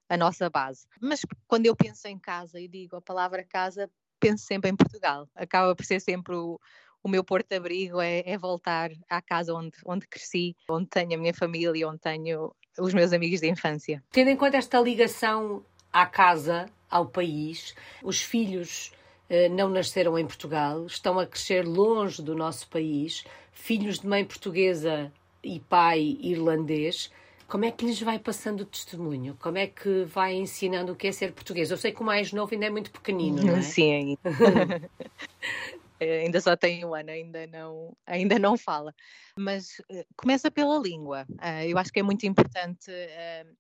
a 0.09 0.17
nossa 0.17 0.51
base. 0.51 0.87
Mas 1.01 1.21
quando 1.47 1.67
eu 1.67 1.77
penso 1.77 2.07
em 2.09 2.19
casa 2.19 2.61
e 2.61 2.69
digo 2.69 2.97
a 2.97 3.03
palavra 3.03 3.45
casa, 3.45 3.91
penso 4.21 4.45
sempre 4.45 4.71
em 4.71 4.77
Portugal. 4.77 5.29
Acaba 5.35 5.75
por 5.75 5.85
ser 5.85 6.01
sempre 6.01 6.35
o, 6.35 6.61
o 7.03 7.09
meu 7.09 7.25
porto-abrigo 7.25 8.01
é, 8.01 8.23
é, 8.27 8.37
voltar 8.39 8.91
à 9.09 9.21
casa 9.23 9.55
onde, 9.55 9.77
onde 9.85 10.07
cresci, 10.07 10.55
onde 10.69 10.87
tenho 10.87 11.15
a 11.15 11.19
minha 11.19 11.35
família, 11.35 11.89
onde 11.89 11.99
tenho 11.99 12.55
os 12.79 12.95
meus 12.95 13.13
amigos 13.13 13.41
de 13.41 13.49
infância. 13.49 14.03
Tendo 14.11 14.29
em 14.29 14.37
conta 14.37 14.57
esta 14.57 14.81
ligação 14.81 15.65
à 15.93 16.07
casa, 16.07 16.67
ao 16.91 17.07
país, 17.07 17.75
os 18.03 18.21
filhos 18.21 18.93
eh, 19.29 19.49
não 19.49 19.69
nasceram 19.69 20.19
em 20.19 20.27
Portugal, 20.27 20.85
estão 20.87 21.19
a 21.19 21.27
crescer 21.27 21.65
longe 21.65 22.21
do 22.21 22.35
nosso 22.35 22.69
país, 22.69 23.25
filhos 23.53 24.01
de 24.01 24.09
mãe 24.09 24.25
portuguesa 24.25 25.13
e 25.43 25.61
pai 25.61 26.19
irlandês. 26.21 27.11
Como 27.47 27.65
é 27.65 27.71
que 27.71 27.85
lhes 27.85 28.01
vai 28.01 28.19
passando 28.19 28.61
o 28.61 28.65
testemunho? 28.65 29.37
Como 29.41 29.59
é 29.59 29.67
que 29.67 30.05
vai 30.05 30.35
ensinando 30.35 30.93
o 30.93 30.97
que 30.97 31.09
é 31.09 31.13
ser 31.13 31.33
português? 31.33 31.71
Eu 31.71 31.77
sei 31.77 31.93
que 31.93 32.01
o 32.01 32.05
mais 32.05 32.33
novo 32.33 32.53
ainda 32.53 32.67
é 32.67 32.71
muito 32.71 32.91
pequenino, 32.91 33.43
não 33.43 33.57
é? 33.57 33.63
Sim, 33.63 34.17
ainda 36.01 36.41
só 36.41 36.57
tem 36.57 36.85
um 36.85 36.95
ano, 36.95 37.11
ainda 37.11 37.47
não, 37.47 37.97
ainda 38.07 38.39
não 38.39 38.57
fala. 38.57 38.95
Mas 39.37 39.79
uh, 39.91 40.05
começa 40.17 40.51
pela 40.51 40.79
língua. 40.79 41.27
Uh, 41.31 41.65
eu 41.69 41.79
acho 41.79 41.93
que 41.93 42.01
é 42.01 42.03
muito 42.03 42.27
importante. 42.27 42.91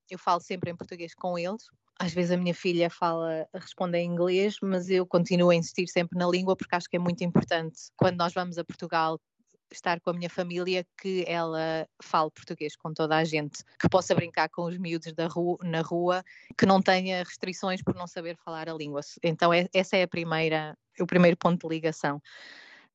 Eu 0.09 0.18
falo 0.18 0.40
sempre 0.40 0.70
em 0.70 0.76
português 0.76 1.14
com 1.14 1.38
eles. 1.38 1.64
Às 1.98 2.14
vezes 2.14 2.31
a 2.31 2.37
minha 2.37 2.55
filha 2.55 2.88
fala, 2.88 3.46
responde 3.55 3.98
em 3.98 4.07
inglês, 4.07 4.57
mas 4.62 4.88
eu 4.88 5.07
continuo 5.07 5.50
a 5.50 5.55
insistir 5.55 5.87
sempre 5.87 6.18
na 6.18 6.26
língua 6.26 6.57
porque 6.57 6.74
acho 6.74 6.88
que 6.88 6.96
é 6.96 6.98
muito 7.00 7.22
importante 7.22 7.79
quando 7.94 8.16
nós 8.16 8.33
vamos 8.33 8.57
a 8.57 8.64
Portugal 8.64 9.20
estar 9.72 10.00
com 10.00 10.11
a 10.11 10.12
minha 10.12 10.30
família 10.30 10.85
que 11.00 11.24
ela 11.26 11.87
fale 12.02 12.30
português 12.30 12.76
com 12.76 12.92
toda 12.92 13.16
a 13.16 13.24
gente, 13.24 13.64
que 13.78 13.88
possa 13.88 14.14
brincar 14.14 14.48
com 14.48 14.64
os 14.64 14.76
miúdos 14.78 15.12
rua, 15.26 15.59
na 15.62 15.80
rua, 15.80 16.24
que 16.56 16.66
não 16.66 16.80
tenha 16.83 17.22
restrições 17.22 17.83
por 17.83 17.94
não 17.94 18.06
saber 18.06 18.37
falar 18.37 18.68
a 18.68 18.74
língua. 18.74 19.00
Então 19.22 19.52
é, 19.52 19.68
essa 19.72 19.96
é 19.96 20.02
a 20.02 20.09
primeira 20.09 20.76
o 20.98 21.06
primeiro 21.06 21.37
ponto 21.37 21.68
de 21.68 21.74
ligação. 21.74 22.20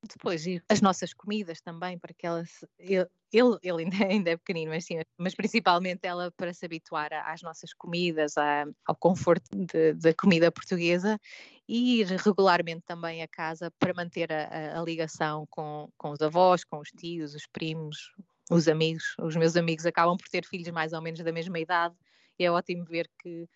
Depois, 0.08 0.46
as 0.70 0.82
nossas 0.82 1.14
comidas 1.14 1.62
também, 1.62 1.98
para 1.98 2.14
que 2.14 2.28
ela. 2.28 2.44
Ele, 2.78 3.58
ele 3.64 3.84
ainda, 3.84 4.06
ainda 4.06 4.30
é 4.32 4.38
pequenino, 4.38 4.72
mas, 4.72 4.86
sim, 4.86 5.00
mas 5.18 5.34
principalmente 5.34 6.02
ela 6.04 6.32
para 6.38 6.54
se 6.54 6.66
habituar 6.66 7.12
às 7.12 7.42
nossas 7.42 7.74
comidas, 7.74 8.38
à, 8.38 8.66
ao 8.86 8.96
conforto 8.96 9.50
da 9.96 10.14
comida 10.14 10.52
portuguesa 10.52 11.20
e 11.68 12.02
ir 12.02 12.08
regularmente 12.08 12.84
também 12.86 13.22
a 13.22 13.28
casa 13.28 13.72
para 13.80 13.94
manter 13.94 14.32
a, 14.32 14.80
a, 14.80 14.84
ligação 14.84 15.48
com, 15.50 15.90
com 15.98 16.12
os 16.12 16.22
avós, 16.22 16.64
com 16.64 16.80
os 16.80 16.90
tios, 16.90 17.34
os 17.34 17.48
primos, 17.48 18.14
os 18.52 18.68
amigos. 18.68 19.16
Os 19.20 19.36
meus 19.36 19.56
amigos 19.56 19.86
acabam 19.86 20.18
por 20.18 20.28
ter 20.30 20.46
filhos 20.46 20.70
mais 20.70 20.94
ou 20.94 21.02
menos 21.02 21.22
da 21.22 21.32
mesma 21.32 21.60
idade 21.60 21.96
e 22.38 22.46
é 22.46 22.52
ótimo 22.52 22.86
ver 22.86 23.10
que, 23.20 23.50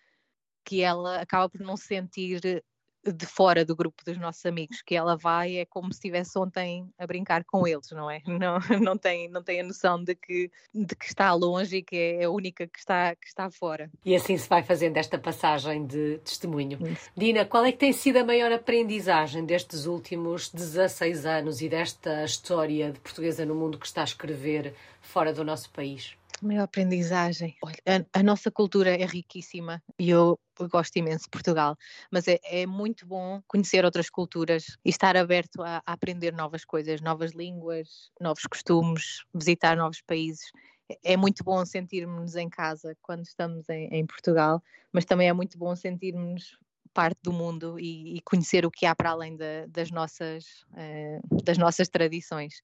que 0.64 0.82
ela 0.82 1.20
acaba 1.20 1.48
por 1.48 1.60
não 1.60 1.76
se 1.76 1.86
sentir 1.86 2.64
de 3.04 3.26
fora 3.26 3.64
do 3.64 3.74
grupo 3.74 4.04
dos 4.04 4.18
nossos 4.18 4.44
amigos, 4.44 4.82
que 4.82 4.94
ela 4.94 5.16
vai 5.16 5.56
é 5.56 5.64
como 5.64 5.92
se 5.92 5.98
estivesse 5.98 6.38
ontem 6.38 6.88
a 6.98 7.06
brincar 7.06 7.44
com 7.44 7.66
eles, 7.66 7.90
não 7.90 8.10
é? 8.10 8.20
Não, 8.40 8.58
não, 8.80 8.96
tem, 8.96 9.28
não 9.28 9.42
tem 9.42 9.60
a 9.60 9.64
noção 9.64 10.02
de 10.02 10.14
que, 10.14 10.50
de 10.74 10.96
que 10.96 11.04
está 11.04 11.32
longe 11.34 11.76
e 11.76 11.82
que 11.82 11.96
é 11.96 12.24
a 12.24 12.30
única 12.30 12.66
que 12.66 12.78
está, 12.78 13.14
que 13.14 13.26
está 13.26 13.50
fora. 13.50 13.90
E 14.02 14.14
assim 14.14 14.36
se 14.38 14.48
vai 14.48 14.62
fazendo 14.62 14.96
esta 14.96 15.18
passagem 15.18 15.86
de 15.86 16.18
testemunho. 16.24 16.78
Isso. 16.86 17.10
Dina, 17.14 17.44
qual 17.44 17.64
é 17.64 17.72
que 17.72 17.78
tem 17.78 17.92
sido 17.92 18.16
a 18.16 18.24
maior 18.24 18.50
aprendizagem 18.50 19.44
destes 19.44 19.84
últimos 19.84 20.48
16 20.48 21.26
anos 21.26 21.60
e 21.60 21.68
desta 21.68 22.24
história 22.24 22.92
de 22.92 23.00
portuguesa 23.00 23.44
no 23.44 23.54
mundo 23.54 23.78
que 23.78 23.86
está 23.86 24.00
a 24.00 24.04
escrever 24.04 24.74
fora 25.02 25.32
do 25.32 25.44
nosso 25.44 25.68
país? 25.70 26.16
Maior 26.46 26.64
aprendizagem. 26.64 27.56
Olha, 27.62 27.76
a, 27.86 28.20
a, 28.20 28.22
nossa 28.22 28.50
cultura 28.50 28.90
é 28.90 29.04
riquíssima 29.04 29.82
e 29.98 30.10
eu 30.10 30.38
gosto 30.70 30.96
imenso 30.96 31.24
de 31.24 31.30
Portugal, 31.30 31.76
mas 32.10 32.28
é, 32.28 32.38
é 32.44 32.66
muito 32.66 33.06
bom 33.06 33.42
conhecer 33.46 33.84
outras 33.84 34.10
culturas 34.10 34.76
e 34.84 34.90
estar 34.90 35.16
aberto 35.16 35.62
a, 35.62 35.82
a, 35.86 35.92
aprender 35.92 36.32
novas 36.32 36.64
coisas, 36.64 37.00
novas 37.00 37.32
línguas, 37.32 38.10
novos 38.20 38.44
costumes, 38.44 39.24
visitar 39.34 39.76
novos 39.76 40.00
países. 40.02 40.50
É, 40.90 41.12
é 41.12 41.16
muito 41.16 41.44
bom 41.44 41.64
sentirmos-nos 41.64 42.36
em 42.36 42.48
casa 42.48 42.96
quando 43.00 43.24
estamos 43.24 43.68
em, 43.68 43.88
em, 43.88 44.06
Portugal, 44.06 44.62
mas 44.92 45.04
também 45.04 45.28
é 45.28 45.32
muito 45.32 45.58
bom 45.58 45.74
sentirmos 45.74 46.58
parte 46.92 47.18
do 47.22 47.32
mundo 47.32 47.78
e, 47.78 48.16
e, 48.16 48.20
conhecer 48.22 48.66
o 48.66 48.70
que 48.70 48.84
há 48.84 48.94
para 48.94 49.10
além 49.10 49.36
da, 49.36 49.66
das, 49.68 49.90
nossas, 49.90 50.44
uh, 50.72 51.42
das 51.44 51.56
nossas 51.56 51.88
tradições. 51.88 52.60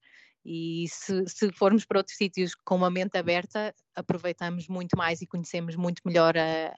E 0.49 0.87
se, 0.87 1.27
se, 1.27 1.51
formos 1.51 1.83
para 1.83 1.99
outros 1.99 2.15
sítios 2.15 2.55
com 2.55 2.77
uma 2.77 2.89
mente 2.89 3.17
aberta, 3.17 3.75
aproveitamos 3.93 4.69
muito 4.69 4.97
mais 4.97 5.21
e 5.21 5.27
conhecemos 5.27 5.75
muito 5.75 6.01
melhor 6.05 6.37
a, 6.37 6.73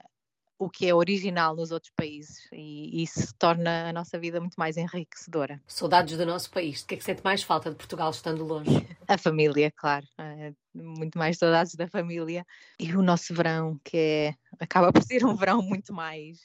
o 0.58 0.68
que 0.68 0.88
é 0.88 0.92
original 0.92 1.54
nos 1.54 1.70
outros 1.70 1.92
países 1.94 2.48
e 2.52 3.00
isso 3.00 3.32
torna 3.38 3.88
a 3.88 3.92
nossa 3.92 4.18
vida 4.18 4.40
muito 4.40 4.56
mais 4.56 4.76
enriquecedora. 4.76 5.62
Saudades 5.68 6.18
do 6.18 6.26
nosso 6.26 6.50
país. 6.50 6.82
O 6.82 6.86
que 6.88 6.94
é 6.94 6.98
que 6.98 7.04
sente 7.04 7.22
mais 7.22 7.44
falta 7.44 7.70
de 7.70 7.76
Portugal 7.76 8.10
estando 8.10 8.44
longe? 8.44 8.70
A 9.06 9.16
família, 9.16 9.70
claro. 9.70 10.06
É, 10.18 10.52
muito 10.74 11.16
mais 11.16 11.38
saudades 11.38 11.76
da 11.76 11.86
família 11.86 12.44
e 12.76 12.92
o 12.96 13.02
nosso 13.02 13.32
verão, 13.32 13.80
que 13.84 13.96
é, 13.96 14.34
acaba 14.58 14.92
por 14.92 15.04
ser 15.04 15.24
um 15.24 15.36
verão 15.36 15.62
muito 15.62 15.94
mais 15.94 16.40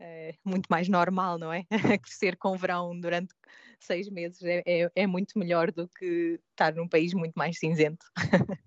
é, 0.00 0.34
muito 0.44 0.66
mais 0.68 0.88
normal, 0.88 1.38
não 1.38 1.52
é? 1.52 1.64
Crescer 2.02 2.36
com 2.36 2.56
verão 2.56 2.98
durante 2.98 3.34
seis 3.84 4.08
meses 4.08 4.42
é, 4.42 4.62
é, 4.66 4.90
é, 4.94 5.06
muito 5.06 5.38
melhor 5.38 5.70
do 5.70 5.88
que 5.88 6.40
estar 6.50 6.74
num 6.74 6.88
país 6.88 7.14
muito 7.14 7.34
mais 7.34 7.58
cinzento. 7.58 8.04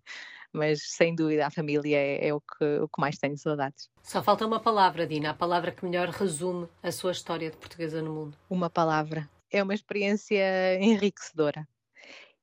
Mas 0.54 0.82
sem 0.84 1.14
dúvida 1.14 1.48
a 1.48 1.52
família 1.52 1.98
é, 1.98 2.28
é, 2.30 2.34
o, 2.34 2.40
que, 2.40 2.66
o 2.80 2.88
que 2.88 3.02
mais 3.02 3.18
tenho 3.18 3.38
saudades. 3.38 3.90
Só 4.02 4.24
falta 4.24 4.46
uma 4.46 4.60
palavra, 4.60 5.06
Dina, 5.06 5.32
a 5.32 5.34
palavra 5.34 5.72
que 5.72 5.84
melhor 5.84 6.08
resume 6.10 6.70
a 6.82 6.92
sua 6.92 7.12
história 7.12 7.52
de 7.52 7.58
portuguesa 7.58 8.02
no 8.02 8.14
mundo. 8.14 8.38
Uma 8.50 8.70
palavra. 8.70 9.30
É 9.52 9.62
uma 9.62 9.74
experiência 9.74 10.80
enriquecedora. 10.80 11.68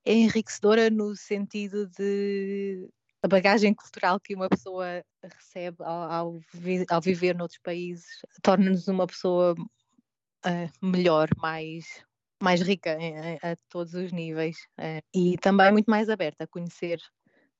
É 0.04 0.12
enriquecedora 0.12 0.90
no 0.90 1.16
sentido 1.16 1.88
de 1.88 2.88
a 3.22 3.28
bagagem 3.28 3.72
cultural 3.72 4.18
que 4.18 4.35
uma 4.35 4.48
pessoa 4.48 5.02
recebe 5.22 5.76
ao, 5.80 6.12
ao, 6.12 6.40
vi, 6.52 6.85
ao 6.90 7.00
viver 7.00 7.37
noutros 7.37 7.61
países 7.62 8.04
torna-nos 8.42 8.88
uma 8.88 9.06
pessoa 9.06 9.54
uh, 9.54 10.87
melhor, 10.87 11.28
mais, 11.37 12.04
mais 12.42 12.61
rica 12.61 12.96
a, 13.42 13.52
a 13.52 13.57
todos 13.68 13.94
os 13.94 14.12
níveis 14.12 14.57
uh, 14.78 15.02
e 15.14 15.38
também 15.38 15.70
muito 15.72 15.90
mais 15.90 16.09
aberta 16.09 16.44
a 16.44 16.46
conhecer 16.46 17.00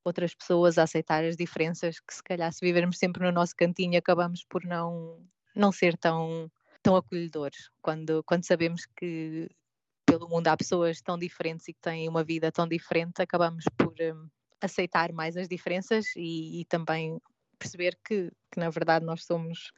outras 0.05 0.35
pessoas, 0.35 0.79
a 0.79 0.83
aceitar 0.83 1.25
as 1.25 1.37
diferenças 1.37 2.01
que 2.01 2.13
se 2.13 2.23
calhar 2.23 2.53
se 2.53 2.65
vivermos 2.65 2.99
sempre 2.99 3.23
no 3.23 3.31
nosso 3.31 3.55
cantinho 3.57 3.97
acabamos 3.97 4.45
por 4.49 4.65
não, 4.65 5.25
não 5.55 5.71
ser 5.71 5.97
tão, 5.97 6.51
tão 6.83 6.97
acolhedores. 6.97 7.71
Quando, 7.81 8.23
quando 8.25 8.45
sabemos 8.45 8.87
que 8.97 9.49
pelo 10.05 10.29
mundo 10.29 10.49
há 10.49 10.57
pessoas 10.57 11.01
tão 11.01 11.17
diferentes 11.17 11.69
e 11.69 11.73
que 11.73 11.81
têm 11.81 12.09
uma 12.09 12.25
vida 12.25 12.51
tão 12.51 12.67
diferente, 12.67 13.23
acabamos 13.23 13.65
por 13.77 13.95
um, 14.01 14.29
aceitar 14.61 15.13
mais 15.13 15.37
as 15.37 15.49
diferenças 15.49 16.07
e, 16.17 16.61
e 16.61 16.65
também 16.65 17.21
perceber 17.59 17.97
que, 18.05 18.31
que, 18.51 18.59
na 18.59 18.71
verdade, 18.71 19.07
nós 19.07 19.25
somos 19.25 19.71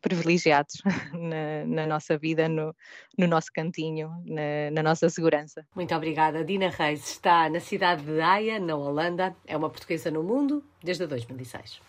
privilegiados 0.00 0.82
na, 1.12 1.64
na 1.66 1.86
nossa 1.86 2.16
vida, 2.16 2.48
no, 2.48 2.74
no 3.18 3.26
nosso 3.26 3.48
cantinho, 3.52 4.10
na, 4.24 4.70
na, 4.72 4.82
nossa 4.82 5.08
segurança. 5.08 5.66
Muito 5.74 5.94
obrigada. 5.94 6.44
Dina 6.44 6.68
Reis 6.68 7.08
está 7.08 7.48
na 7.48 7.60
cidade 7.60 8.04
de 8.04 8.20
Haia, 8.20 8.58
na 8.58 8.76
Holanda. 8.76 9.34
É 9.46 9.56
uma 9.56 9.70
portuguesa 9.70 10.10
no 10.10 10.22
mundo 10.22 10.64
desde 10.82 11.06
2006. 11.06 11.80